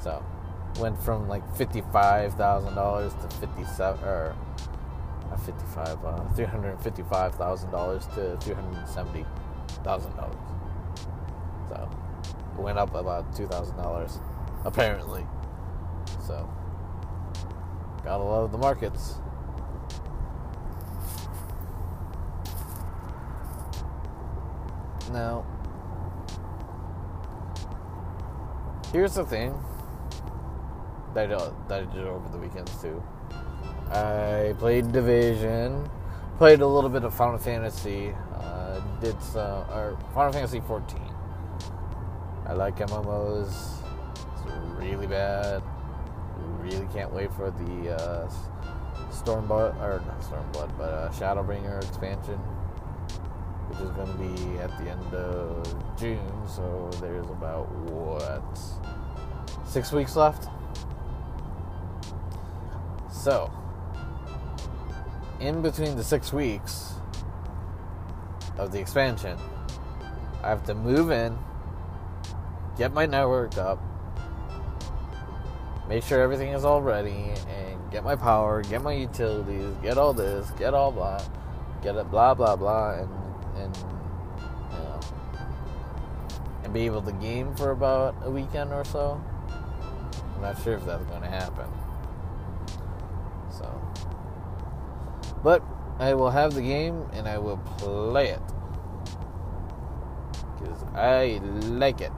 So, 0.02 0.24
went 0.80 1.02
from 1.02 1.28
like 1.28 1.44
fifty-five 1.56 2.34
thousand 2.36 2.76
dollars 2.76 3.14
to 3.14 3.30
fifty-seven 3.38 4.04
or 4.04 4.36
not 5.30 5.40
fifty-five, 5.42 6.04
uh, 6.04 6.24
three 6.36 6.46
hundred 6.46 6.80
fifty-five 6.82 7.36
thousand 7.36 7.72
dollars 7.72 8.06
to 8.16 8.38
three 8.38 8.54
hundred 8.54 8.88
seventy 8.88 9.26
thousand 9.84 10.16
dollars. 10.16 10.36
So, 11.70 11.90
it 12.58 12.62
went 12.62 12.78
up 12.78 12.94
about 12.94 13.36
two 13.36 13.48
thousand 13.48 13.78
dollars, 13.78 14.20
apparently. 14.64 15.26
So, 16.26 16.50
gotta 18.04 18.24
love 18.24 18.52
the 18.52 18.58
markets. 18.58 19.16
Now, 25.12 25.46
here's 28.92 29.14
the 29.14 29.24
thing 29.24 29.58
that 31.16 31.34
I, 31.34 31.52
that 31.68 31.82
I 31.82 31.94
did 31.94 32.06
over 32.06 32.30
the 32.30 32.38
weekends 32.38 32.72
too. 32.82 33.02
I 33.90 34.54
played 34.60 34.92
Division, 34.92 35.90
played 36.38 36.62
a 36.62 36.68
little 36.68 36.90
bit 36.90 37.04
of 37.04 37.14
Final 37.14 37.40
Fantasy, 37.40 38.14
uh, 38.36 38.80
did 39.02 39.20
some 39.24 39.68
or 39.72 39.98
Final 40.14 40.34
Fantasy 40.34 40.60
14. 40.60 41.02
I 42.46 42.54
like 42.54 42.78
MMOs. 42.78 43.48
It's 44.14 44.52
really 44.78 45.08
bad. 45.08 45.64
Really 46.60 46.88
can't 46.94 47.12
wait 47.12 47.34
for 47.34 47.50
the 47.50 47.96
uh, 47.96 48.30
Stormblood 49.10 49.76
or 49.82 50.04
not 50.06 50.22
Stormblood, 50.22 50.78
but 50.78 50.84
uh, 50.84 51.10
Shadowbringer 51.12 51.84
expansion 51.84 52.40
which 53.70 53.80
is 53.80 53.90
going 53.92 54.08
to 54.08 54.18
be 54.18 54.60
at 54.60 54.70
the 54.78 54.90
end 54.92 55.14
of 55.14 55.98
June. 55.98 56.20
So 56.48 56.90
there's 57.02 57.30
about 57.30 57.68
what 57.90 58.60
six 59.66 59.92
weeks 59.92 60.16
left. 60.16 60.50
So 63.26 63.52
in 65.40 65.64
between 65.64 65.96
the 65.96 66.04
six 66.04 66.32
weeks 66.32 66.94
of 68.60 68.72
the 68.72 68.80
expansion, 68.80 69.36
I 70.44 70.50
have 70.50 70.64
to 70.66 70.76
move 70.76 71.10
in, 71.10 71.36
get 72.78 72.94
my 72.94 73.08
network 73.08 73.58
up, 73.58 73.82
make 75.90 76.04
sure 76.04 76.22
everything 76.22 76.50
is 76.50 76.64
all 76.64 76.84
ready, 76.84 77.32
and 77.50 77.92
get 77.92 78.04
my 78.04 78.16
power, 78.16 78.62
get 78.62 78.84
my 78.84 78.94
utilities, 78.94 79.74
get 79.82 79.98
all 79.98 80.14
this, 80.14 80.52
get 80.52 80.76
all 80.76 80.92
blah, 80.92 81.20
get 81.82 81.96
it 81.96 82.12
blah 82.12 82.36
blah 82.36 82.56
blah, 82.56 82.92
and 82.92 83.10
and 83.58 83.76
you 84.72 84.78
know 84.78 85.00
and 86.64 86.72
be 86.72 86.82
able 86.86 87.02
to 87.02 87.12
game 87.14 87.56
for 87.56 87.72
about 87.72 88.14
a 88.22 88.30
weekend 88.30 88.72
or 88.72 88.86
so. 88.86 89.20
I'm 90.36 90.42
not 90.44 90.62
sure 90.62 90.76
if 90.76 90.86
that's 90.86 91.06
going 91.06 91.24
to 91.24 91.28
happen. 91.28 91.66
But 95.46 95.62
I 96.00 96.16
will 96.16 96.32
have 96.32 96.56
the 96.56 96.62
game 96.64 97.06
and 97.14 97.28
I 97.28 97.38
will 97.38 97.58
play 97.78 98.30
it 98.30 98.42
because 100.58 100.84
I 100.96 101.40
like 101.70 102.02
it. 102.02 102.12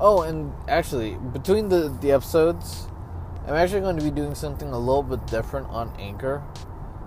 Oh, 0.00 0.22
and 0.22 0.52
actually, 0.66 1.14
between 1.32 1.68
the, 1.68 1.96
the 2.00 2.10
episodes, 2.10 2.88
I'm 3.46 3.54
actually 3.54 3.82
going 3.82 3.96
to 3.96 4.02
be 4.02 4.10
doing 4.10 4.34
something 4.34 4.70
a 4.70 4.78
little 4.78 5.04
bit 5.04 5.24
different 5.28 5.68
on 5.68 5.94
Anchor. 6.00 6.42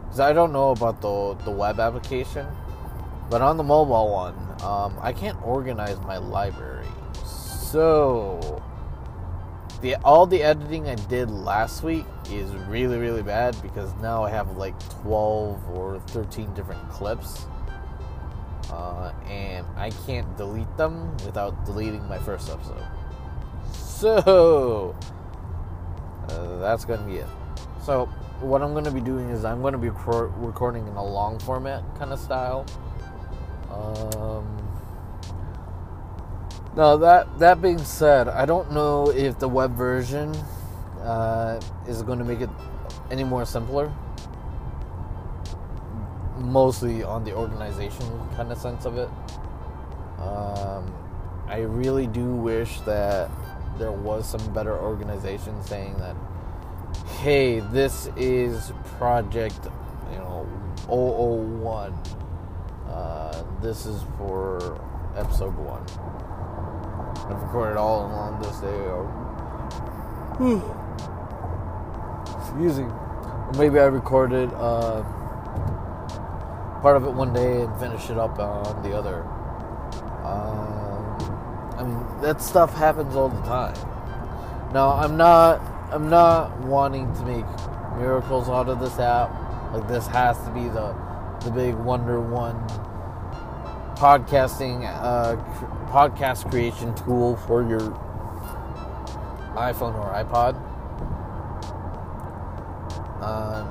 Because 0.03 0.21
I 0.21 0.31
don't 0.31 0.53
know 0.53 0.71
about 0.71 1.01
the, 1.01 1.33
the 1.43 1.51
web 1.51 1.81
application, 1.81 2.47
but 3.29 3.41
on 3.41 3.57
the 3.57 3.63
mobile 3.63 4.09
one, 4.09 4.35
um, 4.61 4.97
I 5.01 5.11
can't 5.11 5.41
organize 5.43 5.99
my 6.01 6.17
library. 6.17 6.87
So, 7.25 8.63
the 9.83 9.97
all 9.97 10.25
the 10.25 10.41
editing 10.41 10.87
I 10.87 10.95
did 10.95 11.29
last 11.29 11.83
week 11.83 12.05
is 12.31 12.49
really 12.69 12.97
really 12.97 13.21
bad 13.21 13.61
because 13.61 13.93
now 14.01 14.23
I 14.23 14.29
have 14.29 14.55
like 14.55 14.73
12 15.01 15.69
or 15.69 15.99
13 16.07 16.53
different 16.53 16.89
clips. 16.89 17.45
Uh, 18.71 19.11
and 19.27 19.67
I 19.75 19.91
can't 20.07 20.35
delete 20.35 20.77
them 20.77 21.15
without 21.25 21.65
deleting 21.65 22.07
my 22.07 22.17
first 22.17 22.49
episode. 22.49 22.83
So, 23.73 24.95
uh, 26.29 26.57
that's 26.59 26.83
gonna 26.85 27.05
be 27.05 27.17
it. 27.17 27.27
So, 27.85 28.05
what 28.39 28.63
I'm 28.63 28.73
to 28.85 28.91
be 28.91 29.01
doing 29.01 29.29
is 29.29 29.45
I'm 29.45 29.61
to 29.73 29.77
be 29.77 29.89
recording 29.89 30.87
in 30.87 30.95
a 30.95 31.05
long 31.05 31.37
format 31.39 31.83
kind 31.99 32.13
of 32.13 32.19
style. 32.19 32.65
Um, 33.69 34.52
now 36.75 36.97
that 36.97 37.39
that 37.39 37.62
being 37.62 37.77
said, 37.77 38.27
I 38.27 38.45
don't 38.45 38.71
know 38.71 39.09
if 39.09 39.39
the 39.39 39.47
web 39.47 39.75
version 39.75 40.36
uh, 41.01 41.59
is 41.88 42.01
going 42.01 42.19
to 42.19 42.25
make 42.25 42.41
it 42.41 42.49
any 43.12 43.23
more 43.23 43.45
simpler. 43.45 43.91
Mostly 46.38 47.03
on 47.03 47.23
the 47.23 47.33
organization 47.33 48.05
kind 48.36 48.51
of 48.51 48.57
sense 48.57 48.86
of 48.86 48.97
it. 48.97 49.09
Um, 50.19 50.93
I 51.47 51.59
really 51.59 52.07
do 52.07 52.33
wish 52.36 52.79
that 52.81 53.29
there 53.77 53.91
was 53.91 54.29
some 54.29 54.53
better 54.53 54.77
organization 54.77 55.62
saying 55.63 55.97
that 55.97 56.15
hey, 57.21 57.59
this 57.59 58.09
is 58.17 58.71
project, 58.97 59.67
you 60.12 60.17
know, 60.17 60.47
001. 60.88 61.93
Uh, 62.88 63.43
this 63.62 63.86
is 63.86 64.03
for 64.17 64.81
episode 65.15 65.55
one. 65.55 66.32
I've 67.33 67.41
recorded 67.41 67.77
all 67.77 68.05
along 68.05 68.41
this 68.41 68.57
day. 68.59 68.77
Excuse 72.39 72.77
me. 72.79 72.85
Or 72.85 73.51
maybe 73.57 73.79
I 73.79 73.85
recorded 73.85 74.51
uh, 74.53 75.01
part 76.81 76.95
of 76.95 77.05
it 77.05 77.11
one 77.11 77.33
day 77.33 77.61
and 77.61 77.79
finish 77.79 78.09
it 78.09 78.17
up 78.17 78.37
on 78.37 78.83
the 78.83 78.95
other. 78.95 79.23
Um, 80.23 81.17
I 81.77 81.83
mean, 81.83 82.21
that 82.21 82.41
stuff 82.41 82.75
happens 82.75 83.15
all 83.15 83.29
the 83.29 83.41
time. 83.41 83.75
Now, 84.73 84.91
I'm 84.91 85.17
not 85.17 85.59
I'm 85.91 86.09
not 86.09 86.59
wanting 86.61 87.11
to 87.15 87.25
make 87.25 87.45
miracles 87.97 88.47
out 88.49 88.69
of 88.69 88.79
this 88.79 88.99
app. 88.99 89.31
Like 89.73 89.87
this 89.87 90.05
has 90.07 90.37
to 90.45 90.51
be 90.51 90.69
the 90.69 90.95
the 91.43 91.51
big 91.51 91.73
Wonder 91.75 92.19
One 92.19 92.55
podcasting 93.97 94.85
uh, 94.85 95.35
podcast 95.93 96.49
creation 96.49 96.91
tool 96.95 97.38
for 97.45 97.62
your 97.69 97.82
iPhone 99.53 99.93
or 99.93 100.10
iPod. 100.12 100.58
Uh, 103.21 103.63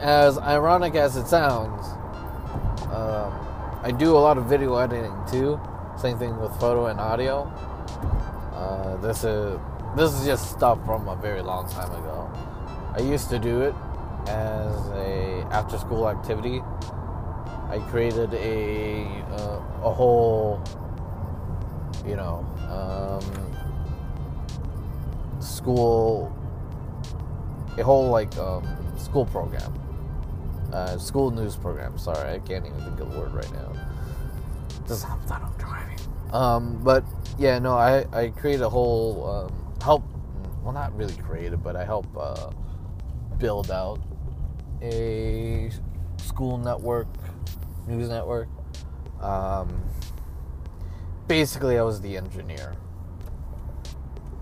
as 0.00 0.38
ironic 0.38 0.94
as 0.94 1.16
it 1.16 1.26
sounds, 1.26 1.88
um, 2.92 3.32
I 3.82 3.90
do 3.90 4.16
a 4.16 4.22
lot 4.22 4.38
of 4.38 4.44
video 4.44 4.76
editing 4.76 5.12
too. 5.28 5.60
Same 5.96 6.16
thing 6.20 6.40
with 6.40 6.52
photo 6.60 6.86
and 6.86 7.00
audio. 7.00 7.42
Uh, 8.54 8.96
this 8.98 9.24
is 9.24 9.58
this 9.96 10.14
is 10.14 10.24
just 10.24 10.52
stuff 10.52 10.78
from 10.86 11.08
a 11.08 11.16
very 11.16 11.42
long 11.42 11.68
time 11.68 11.90
ago. 11.90 12.30
I 12.96 13.00
used 13.00 13.28
to 13.30 13.40
do 13.40 13.62
it 13.62 13.74
as 14.28 14.88
a 14.90 15.44
after 15.50 15.78
school 15.78 16.08
activity. 16.08 16.62
I 17.72 17.78
created 17.88 18.34
a 18.34 19.06
uh, 19.32 19.88
a 19.88 19.90
whole 19.90 20.62
you 22.06 22.16
know 22.16 22.44
um, 22.68 23.24
school 25.40 26.30
a 27.78 27.82
whole 27.82 28.10
like 28.10 28.36
um, 28.36 28.62
school 28.98 29.24
program. 29.24 29.72
Uh, 30.70 30.98
school 30.98 31.30
news 31.30 31.56
program 31.56 31.96
sorry 31.98 32.32
i 32.32 32.38
can't 32.40 32.66
even 32.66 32.78
think 32.80 33.00
of 33.00 33.10
the 33.10 33.18
word 33.18 33.32
right 33.32 33.52
now. 33.52 33.72
Just 34.86 35.06
that 35.28 35.40
i'm 35.42 35.54
driving. 35.56 35.98
Um, 36.30 36.78
but 36.84 37.04
yeah 37.38 37.58
no 37.58 37.72
i 37.72 38.04
i 38.12 38.28
created 38.28 38.60
a 38.60 38.68
whole 38.68 39.26
um, 39.26 39.80
help 39.82 40.04
well 40.62 40.74
not 40.74 40.94
really 40.94 41.16
created 41.16 41.62
but 41.62 41.74
i 41.74 41.86
help 41.86 42.06
uh, 42.18 42.50
build 43.38 43.70
out 43.70 43.98
a 44.82 45.70
school 46.18 46.58
network 46.58 47.06
news 47.86 48.08
network. 48.08 48.48
Um, 49.20 49.82
basically 51.28 51.78
i 51.78 51.82
was 51.82 52.00
the 52.00 52.16
engineer. 52.16 52.74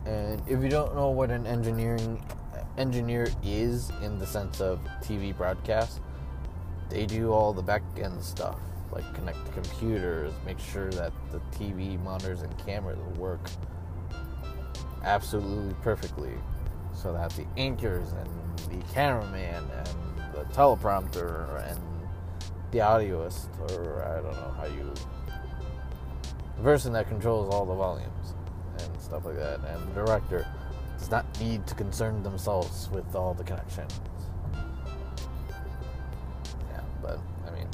And 0.07 0.42
if 0.48 0.62
you 0.62 0.68
don't 0.68 0.94
know 0.94 1.11
what 1.11 1.31
an 1.31 1.46
engineering 1.46 2.20
engineer 2.79 3.29
is 3.44 3.90
in 4.03 4.18
the 4.18 4.26
sense 4.26 4.61
of 4.61 4.81
TV 5.03 5.37
broadcast, 5.37 6.00
they 6.88 7.07
do 7.07 7.31
all 7.31 7.53
the 7.53 7.62
back 7.62 7.83
end 7.96 8.20
stuff, 8.22 8.59
like 8.90 9.05
connect 9.14 9.44
the 9.44 9.53
computers, 9.53 10.33
make 10.44 10.59
sure 10.59 10.90
that 10.90 11.12
the 11.31 11.38
TV 11.57 12.03
monitors 12.03 12.42
and 12.42 12.59
cameras 12.66 12.98
work 13.18 13.40
absolutely 15.05 15.74
perfectly, 15.83 16.33
so 16.92 17.12
that 17.12 17.31
the 17.31 17.46
anchors 17.57 18.12
and 18.12 18.59
the 18.70 18.92
cameraman 18.92 19.62
and 19.76 19.88
the 20.35 20.42
teleprompter 20.55 21.70
and 21.70 21.79
the 22.73 22.79
audioist, 22.79 23.49
or 23.71 24.03
I 24.03 24.17
don't 24.23 24.33
know 24.33 24.55
how 24.57 24.67
you, 24.67 24.93
the 26.57 26.63
person 26.63 26.93
that 26.93 27.09
controls 27.09 27.53
all 27.53 27.67
the 27.67 27.75
volumes 27.75 28.35
and 28.79 29.01
stuff 29.01 29.25
like 29.25 29.37
that, 29.37 29.61
and 29.61 29.91
the 29.91 30.05
director 30.05 30.47
does 30.99 31.11
not 31.11 31.41
need 31.41 31.67
to 31.67 31.75
concern 31.75 32.23
themselves 32.23 32.89
with 32.93 33.15
all 33.15 33.35
the 33.35 33.45
connections. 33.45 34.01
Yeah, 36.71 36.81
but 37.03 37.19
I 37.47 37.51
mean, 37.51 37.69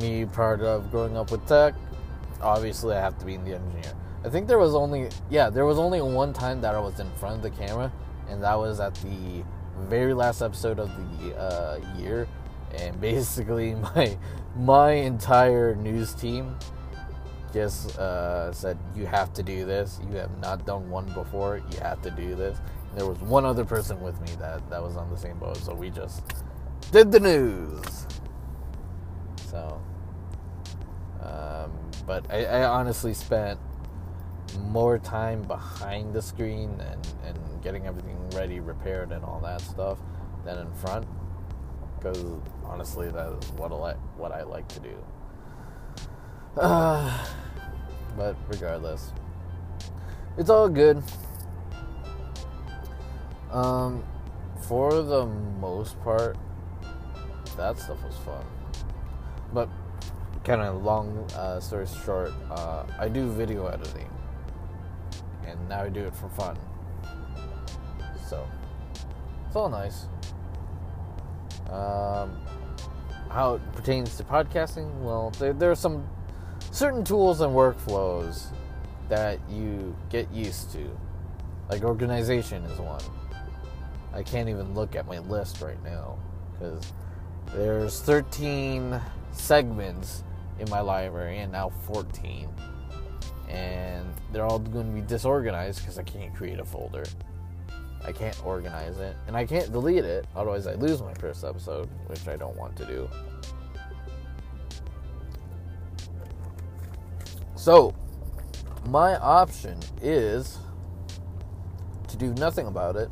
me 0.00 0.24
part 0.26 0.62
of 0.62 0.90
growing 0.90 1.16
up 1.16 1.30
with 1.30 1.46
tech, 1.46 1.74
obviously 2.40 2.96
I 2.96 3.00
have 3.00 3.18
to 3.18 3.26
be 3.26 3.34
in 3.34 3.44
the 3.44 3.54
engineer. 3.54 3.92
I 4.24 4.28
think 4.28 4.48
there 4.48 4.58
was 4.58 4.74
only 4.74 5.08
yeah, 5.30 5.48
there 5.48 5.64
was 5.64 5.78
only 5.78 6.02
one 6.02 6.32
time 6.32 6.60
that 6.62 6.74
I 6.74 6.80
was 6.80 6.98
in 7.00 7.10
front 7.12 7.36
of 7.36 7.42
the 7.42 7.50
camera, 7.50 7.92
and 8.28 8.42
that 8.42 8.58
was 8.58 8.80
at 8.80 8.94
the 8.96 9.44
very 9.88 10.12
last 10.12 10.42
episode 10.42 10.78
of 10.78 10.90
the 11.20 11.36
uh, 11.36 11.80
year, 11.98 12.26
and 12.74 13.00
basically 13.00 13.74
my 13.94 14.16
my 14.56 14.92
entire 14.92 15.74
news 15.74 16.14
team 16.14 16.56
just 17.52 17.98
uh, 17.98 18.52
said 18.52 18.78
you 18.94 19.06
have 19.06 19.32
to 19.34 19.42
do 19.42 19.64
this. 19.64 20.00
You 20.08 20.16
have 20.18 20.38
not 20.38 20.64
done 20.66 20.88
one 20.88 21.06
before. 21.12 21.60
You 21.72 21.80
have 21.80 22.00
to 22.02 22.10
do 22.10 22.34
this. 22.34 22.58
And 22.90 22.98
there 22.98 23.06
was 23.06 23.18
one 23.20 23.44
other 23.44 23.64
person 23.64 24.00
with 24.00 24.20
me 24.20 24.30
that 24.38 24.68
that 24.70 24.82
was 24.82 24.96
on 24.96 25.10
the 25.10 25.16
same 25.16 25.38
boat, 25.38 25.56
so 25.56 25.74
we 25.74 25.90
just 25.90 26.22
did 26.92 27.12
the 27.12 27.20
news. 27.20 28.06
So, 29.50 29.80
um, 31.22 31.72
but 32.06 32.30
I, 32.30 32.44
I 32.44 32.64
honestly 32.64 33.14
spent 33.14 33.58
more 34.58 34.98
time 34.98 35.42
behind 35.42 36.12
the 36.12 36.22
screen 36.22 36.80
and, 36.80 37.08
and 37.24 37.62
getting 37.62 37.86
everything 37.86 38.16
ready, 38.30 38.60
repaired, 38.60 39.12
and 39.12 39.24
all 39.24 39.40
that 39.40 39.60
stuff 39.60 39.98
than 40.44 40.58
in 40.58 40.72
front. 40.74 41.06
Because 42.00 42.24
honestly, 42.64 43.10
that 43.10 43.32
is 43.32 43.50
what 43.52 43.72
I 43.72 43.92
what 44.16 44.32
I 44.32 44.42
like 44.42 44.66
to 44.68 44.80
do. 44.80 44.96
Uh, 46.56 47.26
but 48.16 48.36
regardless, 48.48 49.12
it's 50.38 50.48
all 50.48 50.68
good. 50.68 51.02
Um, 53.52 54.02
for 54.62 55.02
the 55.02 55.26
most 55.60 56.00
part, 56.02 56.38
that 57.56 57.78
stuff 57.78 58.02
was 58.02 58.16
fun. 58.18 58.44
But 59.52 59.68
kind 60.44 60.62
of 60.62 60.82
long 60.82 61.28
uh, 61.34 61.60
story 61.60 61.86
short, 62.04 62.32
uh, 62.50 62.84
I 62.98 63.08
do 63.08 63.30
video 63.30 63.66
editing, 63.66 64.08
and 65.46 65.68
now 65.68 65.82
I 65.82 65.88
do 65.88 66.04
it 66.04 66.14
for 66.14 66.28
fun. 66.30 66.56
So 68.26 68.46
it's 69.46 69.56
all 69.56 69.68
nice. 69.68 70.06
Um, 71.70 72.36
how 73.30 73.54
it 73.54 73.72
pertains 73.72 74.16
to 74.16 74.24
podcasting, 74.24 74.92
well, 75.02 75.30
there, 75.38 75.52
there 75.52 75.70
are 75.70 75.76
some 75.76 76.04
certain 76.72 77.04
tools 77.04 77.40
and 77.40 77.54
workflows 77.54 78.46
that 79.08 79.38
you 79.48 79.94
get 80.08 80.30
used 80.32 80.72
to. 80.72 80.90
Like 81.68 81.84
organization 81.84 82.64
is 82.64 82.78
one. 82.78 83.02
I 84.12 84.22
can't 84.22 84.48
even 84.48 84.74
look 84.74 84.96
at 84.96 85.06
my 85.06 85.20
list 85.20 85.60
right 85.60 85.82
now 85.84 86.18
because 86.52 86.92
there's 87.54 88.00
13 88.00 89.00
segments 89.32 90.24
in 90.58 90.68
my 90.68 90.80
library 90.80 91.38
and 91.38 91.52
now 91.52 91.70
14. 91.86 92.48
And 93.48 94.06
they're 94.32 94.44
all 94.44 94.58
going 94.58 94.86
to 94.86 95.00
be 95.00 95.06
disorganized 95.06 95.80
because 95.80 95.98
I 95.98 96.02
can't 96.02 96.34
create 96.34 96.58
a 96.58 96.64
folder. 96.64 97.04
I 98.04 98.12
can't 98.12 98.44
organize 98.44 98.98
it. 98.98 99.16
And 99.26 99.36
I 99.36 99.44
can't 99.44 99.70
delete 99.72 100.04
it, 100.04 100.26
otherwise, 100.34 100.66
I 100.66 100.74
lose 100.74 101.02
my 101.02 101.14
first 101.14 101.44
episode, 101.44 101.88
which 102.06 102.26
I 102.28 102.36
don't 102.36 102.56
want 102.56 102.76
to 102.76 102.86
do. 102.86 103.08
So, 107.54 107.94
my 108.86 109.16
option 109.16 109.78
is 110.00 110.58
to 112.08 112.16
do 112.16 112.32
nothing 112.34 112.66
about 112.66 112.96
it 112.96 113.10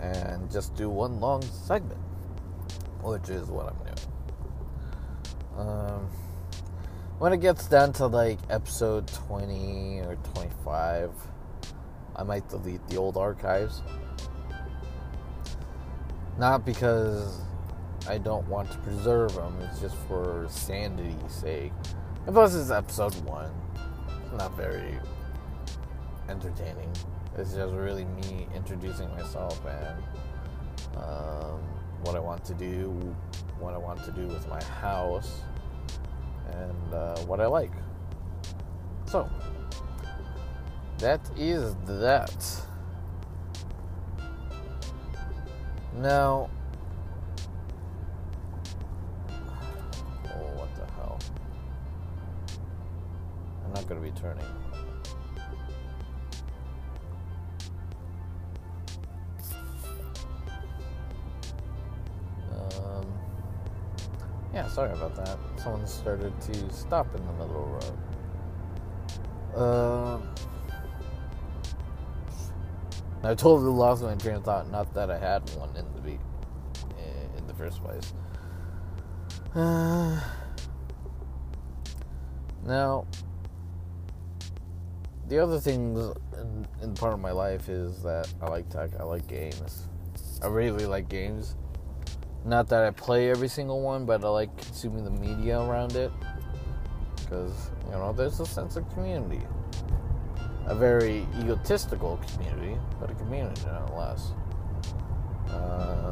and 0.00 0.50
just 0.50 0.74
do 0.74 0.88
one 0.88 1.20
long 1.20 1.42
segment, 1.42 2.00
which 3.02 3.28
is 3.28 3.48
what 3.48 3.66
I'm 3.68 3.78
doing. 3.84 5.68
Um, 5.68 6.10
when 7.18 7.32
it 7.32 7.40
gets 7.40 7.68
down 7.68 7.92
to 7.94 8.06
like 8.06 8.40
episode 8.50 9.06
20 9.06 10.00
or 10.00 10.16
25, 10.34 11.12
I 12.16 12.22
might 12.22 12.48
delete 12.48 12.86
the 12.88 12.96
old 12.96 13.16
archives. 13.16 13.82
Not 16.38 16.64
because 16.64 17.40
I 18.08 18.18
don't 18.18 18.46
want 18.48 18.70
to 18.72 18.78
preserve 18.78 19.34
them, 19.34 19.56
it's 19.62 19.80
just 19.80 19.96
for 20.08 20.46
sanity's 20.48 21.14
sake. 21.32 21.72
And 22.26 22.34
plus, 22.34 22.54
it's 22.54 22.70
episode 22.70 23.14
one. 23.24 23.50
It's 24.24 24.32
not 24.38 24.56
very 24.56 24.98
entertaining. 26.28 26.90
It's 27.36 27.54
just 27.54 27.72
really 27.74 28.04
me 28.04 28.46
introducing 28.54 29.08
myself 29.10 29.60
and 29.66 30.02
um, 30.96 31.60
what 32.02 32.16
I 32.16 32.20
want 32.20 32.44
to 32.46 32.54
do, 32.54 32.90
what 33.58 33.74
I 33.74 33.78
want 33.78 34.04
to 34.04 34.10
do 34.12 34.26
with 34.26 34.48
my 34.48 34.62
house, 34.64 35.42
and 36.50 36.94
uh, 36.94 37.18
what 37.20 37.40
I 37.40 37.46
like. 37.46 37.72
So, 39.06 39.28
that 41.02 41.20
is 41.36 41.74
that. 41.84 42.62
Now, 45.96 46.48
oh, 50.24 50.52
what 50.54 50.72
the 50.76 50.86
hell? 50.92 51.18
I'm 53.64 53.72
not 53.72 53.88
going 53.88 54.00
to 54.00 54.08
be 54.08 54.16
turning. 54.16 54.44
Um, 62.52 63.06
yeah, 64.54 64.68
sorry 64.68 64.92
about 64.92 65.16
that. 65.16 65.36
Someone 65.56 65.84
started 65.88 66.32
to 66.42 66.72
stop 66.72 67.12
in 67.16 67.26
the 67.26 67.32
middle 67.32 67.76
of 67.76 67.82
the 67.82 67.92
road. 69.58 70.14
Um, 70.14 70.31
I 73.24 73.34
totally 73.34 73.70
lost 73.70 74.02
my 74.02 74.14
train 74.16 74.36
of 74.36 74.44
thought. 74.44 74.70
Not 74.70 74.92
that 74.94 75.10
I 75.10 75.18
had 75.18 75.48
one 75.50 75.70
in 75.76 75.84
the 75.94 76.00
be- 76.00 76.18
in 77.36 77.46
the 77.46 77.54
first 77.54 77.82
place. 77.82 78.12
Uh, 79.54 80.20
now, 82.64 83.06
the 85.28 85.38
other 85.38 85.60
things 85.60 86.16
in, 86.38 86.66
in 86.82 86.94
part 86.94 87.14
of 87.14 87.20
my 87.20 87.30
life 87.30 87.68
is 87.68 88.02
that 88.02 88.32
I 88.40 88.48
like 88.48 88.68
tech. 88.68 88.90
I 88.98 89.04
like 89.04 89.26
games. 89.28 89.86
I 90.42 90.48
really 90.48 90.86
like 90.86 91.08
games. 91.08 91.56
Not 92.44 92.68
that 92.70 92.82
I 92.82 92.90
play 92.90 93.30
every 93.30 93.48
single 93.48 93.82
one, 93.82 94.04
but 94.04 94.24
I 94.24 94.28
like 94.28 94.56
consuming 94.56 95.04
the 95.04 95.10
media 95.10 95.60
around 95.60 95.94
it. 95.94 96.10
Because, 97.16 97.70
you 97.86 97.92
know, 97.92 98.12
there's 98.12 98.40
a 98.40 98.46
sense 98.46 98.76
of 98.76 98.92
community. 98.92 99.40
A 100.72 100.74
very 100.74 101.26
egotistical 101.38 102.18
community, 102.32 102.78
but 102.98 103.10
a 103.10 103.14
community 103.14 103.60
nonetheless. 103.66 104.32
Um, 105.50 106.10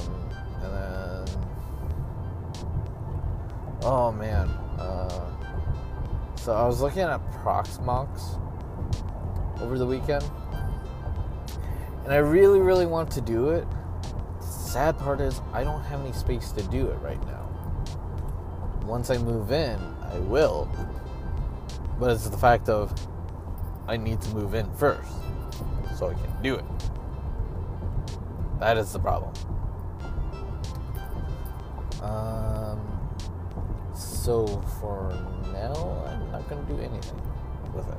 and 0.62 0.74
then. 0.74 1.24
Oh 3.80 4.12
man. 4.12 4.48
Uh, 4.78 5.30
so 6.36 6.52
I 6.52 6.66
was 6.66 6.82
looking 6.82 7.00
at 7.00 7.20
Proxmox 7.42 8.38
over 9.62 9.78
the 9.78 9.86
weekend. 9.86 10.24
And 12.04 12.12
I 12.12 12.18
really, 12.18 12.60
really 12.60 12.84
want 12.84 13.10
to 13.12 13.22
do 13.22 13.48
it. 13.48 13.66
Sad 14.40 14.98
part 14.98 15.22
is, 15.22 15.40
I 15.54 15.64
don't 15.64 15.82
have 15.84 16.00
any 16.00 16.12
space 16.12 16.52
to 16.52 16.62
do 16.64 16.88
it 16.88 16.96
right 16.96 17.24
now. 17.26 17.48
Once 18.84 19.08
I 19.08 19.16
move 19.16 19.52
in, 19.52 19.78
I 20.02 20.18
will. 20.18 20.68
But 21.98 22.10
it's 22.10 22.28
the 22.28 22.36
fact 22.36 22.68
of, 22.68 22.92
I 23.90 23.96
need 23.96 24.20
to 24.20 24.28
move 24.28 24.54
in 24.54 24.70
first 24.74 25.10
so 25.96 26.10
I 26.10 26.14
can 26.14 26.42
do 26.44 26.54
it. 26.54 26.64
That 28.60 28.76
is 28.76 28.92
the 28.92 29.00
problem. 29.00 29.32
Um, 32.00 32.78
so 33.92 34.46
for 34.78 35.12
now, 35.52 36.04
I'm 36.06 36.30
not 36.30 36.48
going 36.48 36.64
to 36.64 36.72
do 36.72 36.78
anything 36.78 37.20
with 37.74 37.88
it. 37.88 37.98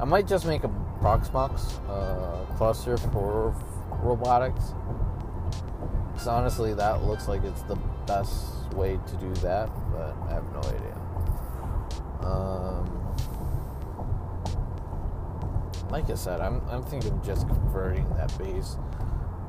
I 0.00 0.04
might 0.04 0.26
just 0.26 0.44
make 0.44 0.64
a 0.64 0.70
Proxmox 1.00 1.78
uh, 1.88 2.44
cluster 2.56 2.96
for 2.96 3.54
robotics. 4.02 4.74
Because 6.12 6.26
honestly, 6.26 6.74
that 6.74 7.04
looks 7.04 7.28
like 7.28 7.44
it's 7.44 7.62
the 7.62 7.76
best 8.08 8.74
way 8.74 8.98
to 9.06 9.16
do 9.18 9.32
that, 9.34 9.70
but 9.92 10.16
I 10.28 10.32
have 10.32 10.52
no 10.52 10.58
idea. 10.58 10.98
Um, 12.28 13.03
like 15.94 16.10
I 16.10 16.14
said, 16.16 16.40
I'm, 16.40 16.60
I'm 16.70 16.82
thinking 16.82 17.12
of 17.12 17.24
just 17.24 17.46
converting 17.46 18.08
that 18.16 18.36
base 18.36 18.76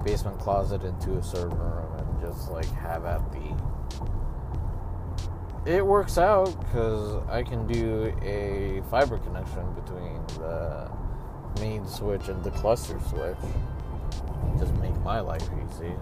basement 0.03 0.37
closet 0.37 0.83
into 0.83 1.17
a 1.17 1.23
server 1.23 1.55
room 1.55 1.91
and 1.97 2.21
just 2.21 2.51
like 2.51 2.69
have 2.73 3.03
at 3.03 3.31
the 3.31 3.39
it 5.65 5.83
works 5.83 6.19
out 6.19 6.55
because 6.59 7.27
I 7.27 7.41
can 7.41 7.65
do 7.65 8.15
a 8.21 8.83
fiber 8.91 9.17
connection 9.17 9.73
between 9.73 10.23
the 10.37 10.91
main 11.59 11.87
switch 11.87 12.27
and 12.27 12.43
the 12.43 12.51
cluster 12.51 12.99
switch. 13.09 13.37
Just 14.59 14.75
make 14.75 14.95
my 14.97 15.21
life 15.21 15.49
easy. 15.65 15.93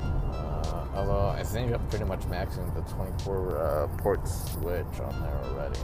Uh, 0.00 0.86
although 0.96 1.28
I 1.28 1.44
think 1.44 1.72
I'm 1.72 1.86
pretty 1.86 2.06
much 2.06 2.22
maxing 2.22 2.74
the 2.74 2.82
24 2.92 3.58
uh, 3.58 3.86
port 3.98 4.26
switch 4.26 4.98
on 5.00 5.22
there 5.22 5.40
already. 5.44 5.78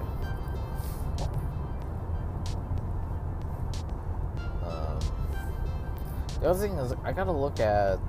The 6.40 6.48
other 6.48 6.58
thing 6.58 6.76
is, 6.78 6.92
I 7.04 7.12
gotta 7.12 7.32
look 7.32 7.60
at 7.60 8.00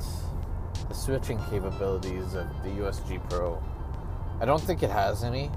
the 0.88 0.94
switching 0.94 1.40
capabilities 1.50 2.34
of 2.34 2.48
the 2.64 2.70
USG 2.70 3.30
Pro 3.30 3.62
I 4.42 4.46
don't 4.46 4.60
think 4.60 4.82
it 4.82 4.90
has 4.90 5.24
any 5.24 5.52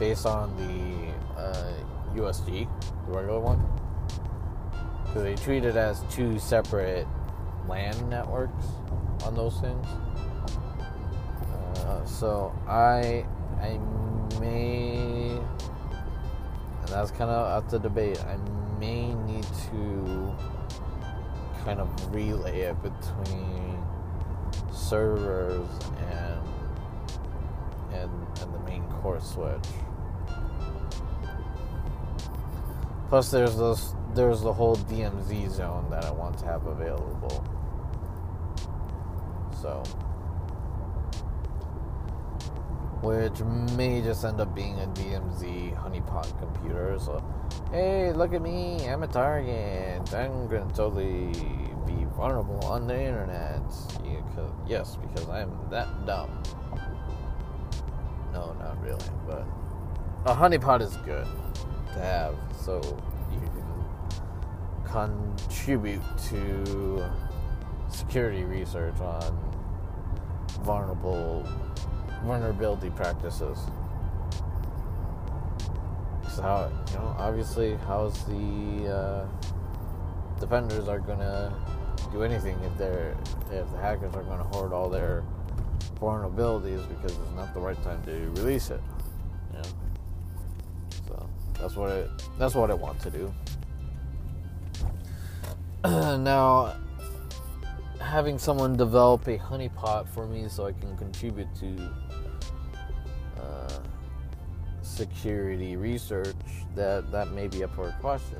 based 0.00 0.26
on 0.26 0.56
the 0.56 1.40
uh, 1.40 1.72
USG, 2.16 2.68
the 3.06 3.12
regular 3.12 3.38
one. 3.38 3.64
Because 5.04 5.22
they 5.22 5.36
treat 5.36 5.64
it 5.64 5.76
as 5.76 6.02
two 6.10 6.36
separate 6.40 7.06
LAN 7.68 8.10
networks 8.10 8.64
on 9.24 9.36
those 9.36 9.60
things. 9.60 9.86
Uh, 11.76 12.04
so 12.04 12.52
I 12.66 13.24
I 13.60 13.78
may, 14.40 15.38
and 16.80 16.88
that's 16.88 17.12
kind 17.12 17.30
of 17.30 17.62
up 17.62 17.68
to 17.68 17.78
debate. 17.78 18.18
I 18.24 18.36
may 18.80 19.14
need 19.14 19.43
kind 21.64 21.80
of 21.80 22.14
relay 22.14 22.60
it 22.60 22.76
between 22.82 23.82
servers 24.72 25.66
and 26.10 26.40
and, 27.92 28.10
and 28.40 28.54
the 28.54 28.58
main 28.60 28.82
core 29.00 29.20
switch. 29.20 29.68
Plus, 33.08 33.30
there's 33.30 33.56
those 33.56 33.94
there's 34.14 34.42
the 34.42 34.52
whole 34.52 34.76
DMZ 34.76 35.50
zone 35.50 35.88
that 35.90 36.04
I 36.04 36.10
want 36.10 36.38
to 36.38 36.44
have 36.44 36.66
available. 36.66 37.44
So, 39.60 39.82
which 43.02 43.40
may 43.76 44.02
just 44.02 44.24
end 44.24 44.40
up 44.40 44.54
being 44.54 44.78
a 44.80 44.86
DMZ 44.88 45.76
honeypot 45.76 46.38
computer. 46.38 46.96
So, 46.98 47.24
hey, 47.70 48.12
look 48.12 48.32
at 48.32 48.42
me, 48.42 48.88
I'm 48.88 49.02
a 49.02 49.06
target. 49.06 50.14
I'm 50.14 50.46
gonna 50.48 50.72
totally 50.74 51.32
be 51.86 52.04
vulnerable 52.16 52.64
on 52.66 52.86
the 52.86 52.98
internet. 52.98 53.62
Yeah, 54.04 54.14
yes, 54.66 54.96
because 54.96 55.28
I'm 55.28 55.50
that 55.70 56.06
dumb. 56.06 56.42
No, 58.32 58.52
not 58.58 58.80
really. 58.82 58.98
But 59.26 59.46
a 60.26 60.34
honeypot 60.34 60.80
is 60.80 60.96
good 60.98 61.26
to 61.92 62.00
have, 62.00 62.34
so 62.58 62.80
you 63.32 63.38
can 63.40 63.64
contribute 64.84 66.02
to 66.30 67.10
security 67.88 68.44
research 68.44 68.98
on 69.00 69.38
vulnerable 70.62 71.46
vulnerability 72.24 72.90
practices. 72.90 73.58
How 76.38 76.70
you 76.90 76.94
know 76.94 77.14
obviously 77.18 77.76
how's 77.86 78.24
the 78.24 78.88
uh, 78.88 79.26
defenders 80.40 80.88
are 80.88 80.98
gonna 80.98 81.54
do 82.12 82.22
anything 82.22 82.58
if 82.62 82.76
they're 82.76 83.16
if 83.52 83.70
the 83.70 83.78
hackers 83.78 84.14
are 84.14 84.22
gonna 84.24 84.44
hoard 84.44 84.72
all 84.72 84.88
their 84.88 85.22
vulnerabilities 86.00 86.86
because 86.88 87.16
it's 87.16 87.34
not 87.36 87.54
the 87.54 87.60
right 87.60 87.80
time 87.82 88.02
to 88.04 88.12
release 88.40 88.70
it. 88.70 88.80
So 91.06 91.28
that's 91.58 91.76
what 91.76 91.90
it 91.90 92.10
that's 92.38 92.54
what 92.54 92.70
I 92.70 92.74
want 92.74 93.00
to 93.00 93.10
do. 93.10 93.34
now 95.84 96.74
having 98.00 98.38
someone 98.38 98.76
develop 98.76 99.26
a 99.28 99.38
honeypot 99.38 100.08
for 100.08 100.26
me 100.26 100.48
so 100.48 100.66
I 100.66 100.72
can 100.72 100.96
contribute 100.96 101.48
to 101.56 101.92
uh, 103.40 103.78
security 104.94 105.76
research 105.76 106.34
that 106.74 107.10
that 107.10 107.32
may 107.32 107.48
be 107.48 107.64
up 107.64 107.74
for 107.74 107.90
question. 108.00 108.38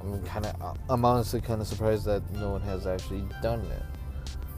I'm 0.00 0.22
kind 0.24 0.46
of 0.46 0.78
I'm 0.88 1.04
honestly 1.04 1.40
kind 1.40 1.60
of 1.60 1.66
surprised 1.66 2.04
that 2.06 2.28
no 2.32 2.50
one 2.50 2.60
has 2.62 2.86
actually 2.86 3.24
done 3.42 3.60
it. 3.60 3.82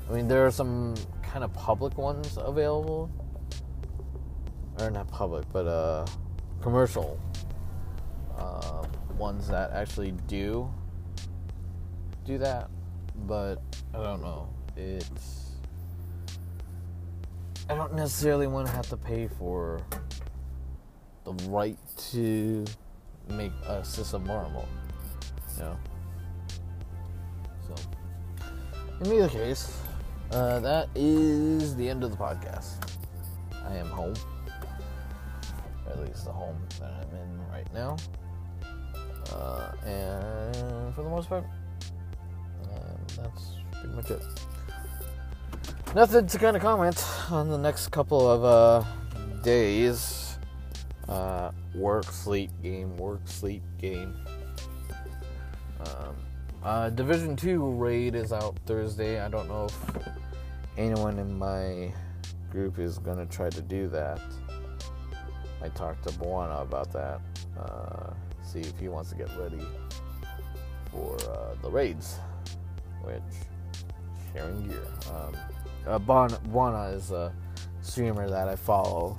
I 0.08 0.14
mean, 0.14 0.28
there 0.28 0.46
are 0.46 0.50
some 0.50 0.94
kind 1.22 1.44
of 1.44 1.52
public 1.52 1.96
ones 1.98 2.38
available, 2.40 3.10
or 4.78 4.90
not 4.90 5.08
public, 5.08 5.44
but 5.52 5.66
uh, 5.66 6.06
commercial 6.60 7.18
uh, 8.38 8.84
ones 9.16 9.48
that 9.48 9.72
actually 9.72 10.12
do 10.26 10.72
do 12.24 12.38
that. 12.38 12.70
But 13.26 13.56
I 13.94 14.02
don't 14.02 14.22
know. 14.22 14.48
It's 14.76 15.42
I 17.68 17.74
don't 17.74 17.94
necessarily 17.94 18.46
want 18.46 18.66
to 18.68 18.72
have 18.74 18.88
to 18.90 18.96
pay 18.96 19.28
for 19.38 19.80
the 21.24 21.32
right 21.48 21.78
to 22.10 22.64
make 23.28 23.52
a 23.66 23.84
system 23.84 24.24
vulnerable. 24.24 24.68
You 25.56 25.62
know. 25.64 25.78
So, 27.66 27.74
in 29.00 29.12
either 29.12 29.28
case, 29.28 29.78
uh, 30.32 30.60
that 30.60 30.88
is 30.94 31.76
the 31.76 31.88
end 31.88 32.04
of 32.04 32.10
the 32.10 32.16
podcast. 32.16 32.76
I 33.66 33.76
am 33.76 33.88
home. 33.88 34.14
Or 35.86 35.92
at 35.92 36.00
least 36.00 36.24
the 36.24 36.32
home 36.32 36.56
that 36.80 36.90
I'm 36.90 37.16
in 37.16 37.48
right 37.50 37.72
now. 37.74 37.96
Uh, 39.32 39.72
and 39.86 40.94
for 40.94 41.02
the 41.02 41.08
most 41.08 41.28
part, 41.28 41.44
uh, 42.64 42.78
that's 43.16 43.52
pretty 43.72 43.94
much 43.94 44.10
it. 44.10 44.22
Nothing 45.94 46.26
to 46.26 46.38
kind 46.38 46.56
of 46.56 46.62
comment 46.62 47.04
on 47.30 47.48
the 47.48 47.58
next 47.58 47.88
couple 47.88 48.28
of 48.28 48.44
uh, 48.44 48.84
days. 49.42 50.21
Uh, 51.08 51.50
work, 51.74 52.04
sleep, 52.04 52.50
game, 52.62 52.96
work, 52.96 53.20
sleep, 53.24 53.62
game. 53.78 54.14
Um, 55.80 56.16
uh, 56.62 56.90
Division 56.90 57.34
2 57.34 57.70
raid 57.72 58.14
is 58.14 58.32
out 58.32 58.56
Thursday. 58.66 59.20
I 59.20 59.28
don't 59.28 59.48
know 59.48 59.66
if 59.66 60.08
anyone 60.78 61.18
in 61.18 61.36
my 61.36 61.92
group 62.50 62.78
is 62.78 62.98
going 62.98 63.18
to 63.18 63.26
try 63.26 63.50
to 63.50 63.62
do 63.62 63.88
that. 63.88 64.20
I 65.60 65.68
talked 65.68 66.06
to 66.06 66.14
Buana 66.14 66.62
about 66.62 66.92
that. 66.92 67.20
Uh, 67.58 68.12
see 68.42 68.60
if 68.60 68.78
he 68.78 68.88
wants 68.88 69.10
to 69.10 69.16
get 69.16 69.28
ready 69.38 69.64
for 70.90 71.16
uh, 71.30 71.54
the 71.62 71.70
raids, 71.70 72.18
which 73.02 73.22
sharing 74.32 74.68
gear. 74.68 74.86
Um, 75.10 75.36
uh, 75.86 75.98
Buana 75.98 76.94
is 76.94 77.10
a 77.10 77.32
streamer 77.80 78.28
that 78.28 78.48
I 78.48 78.56
follow. 78.56 79.16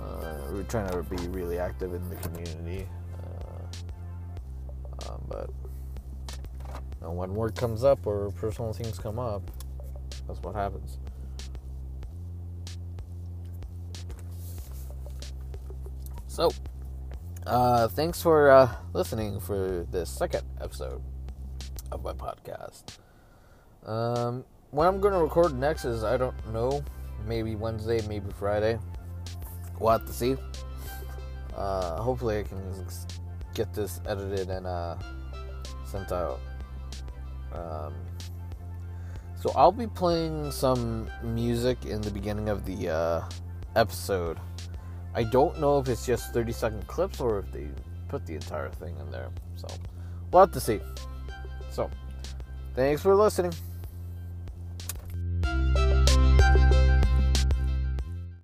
Uh, 0.00 0.52
we're 0.52 0.62
trying 0.64 0.88
to 0.90 1.02
be 1.02 1.28
really 1.28 1.58
active 1.58 1.94
in 1.94 2.08
the 2.08 2.16
community. 2.16 2.86
Uh, 3.18 5.10
um, 5.10 5.24
but 5.28 5.50
you 6.68 7.02
know, 7.02 7.12
when 7.12 7.34
work 7.34 7.54
comes 7.54 7.84
up 7.84 8.06
or 8.06 8.30
personal 8.32 8.72
things 8.72 8.98
come 8.98 9.18
up, 9.18 9.42
that's 10.26 10.40
what 10.40 10.54
happens. 10.54 10.98
So, 16.26 16.50
uh, 17.46 17.88
thanks 17.88 18.22
for 18.22 18.50
uh, 18.50 18.74
listening 18.92 19.40
for 19.40 19.86
this 19.90 20.08
second 20.08 20.42
episode 20.60 21.02
of 21.92 22.02
my 22.02 22.12
podcast. 22.12 22.84
Um, 23.84 24.44
I'm 24.72 25.00
going 25.00 25.12
to 25.12 25.20
record 25.20 25.54
next 25.54 25.84
is 25.84 26.04
I 26.04 26.16
don't 26.16 26.52
know. 26.52 26.84
Maybe 27.26 27.56
Wednesday, 27.56 28.00
maybe 28.08 28.30
Friday. 28.38 28.78
We'll 29.80 29.92
have 29.92 30.06
to 30.06 30.12
see. 30.12 30.36
Uh, 31.56 32.00
hopefully, 32.00 32.38
I 32.38 32.42
can 32.42 32.86
get 33.54 33.72
this 33.74 34.00
edited 34.06 34.50
and 34.50 34.66
uh, 34.66 34.96
sent 35.84 36.12
out. 36.12 36.38
Um, 37.52 37.94
so 39.34 39.50
I'll 39.56 39.72
be 39.72 39.86
playing 39.86 40.52
some 40.52 41.10
music 41.22 41.86
in 41.86 42.02
the 42.02 42.10
beginning 42.10 42.50
of 42.50 42.66
the 42.66 42.90
uh, 42.90 43.22
episode. 43.74 44.38
I 45.14 45.24
don't 45.24 45.58
know 45.58 45.78
if 45.78 45.88
it's 45.88 46.06
just 46.06 46.32
30 46.32 46.52
second 46.52 46.86
clips 46.86 47.20
or 47.20 47.38
if 47.40 47.50
they 47.50 47.68
put 48.08 48.26
the 48.26 48.34
entire 48.34 48.68
thing 48.68 48.96
in 49.00 49.10
there. 49.10 49.30
So 49.56 49.66
we'll 50.30 50.44
have 50.44 50.52
to 50.52 50.60
see. 50.60 50.80
So, 51.70 51.90
thanks 52.74 53.02
for 53.02 53.14
listening. 53.14 53.52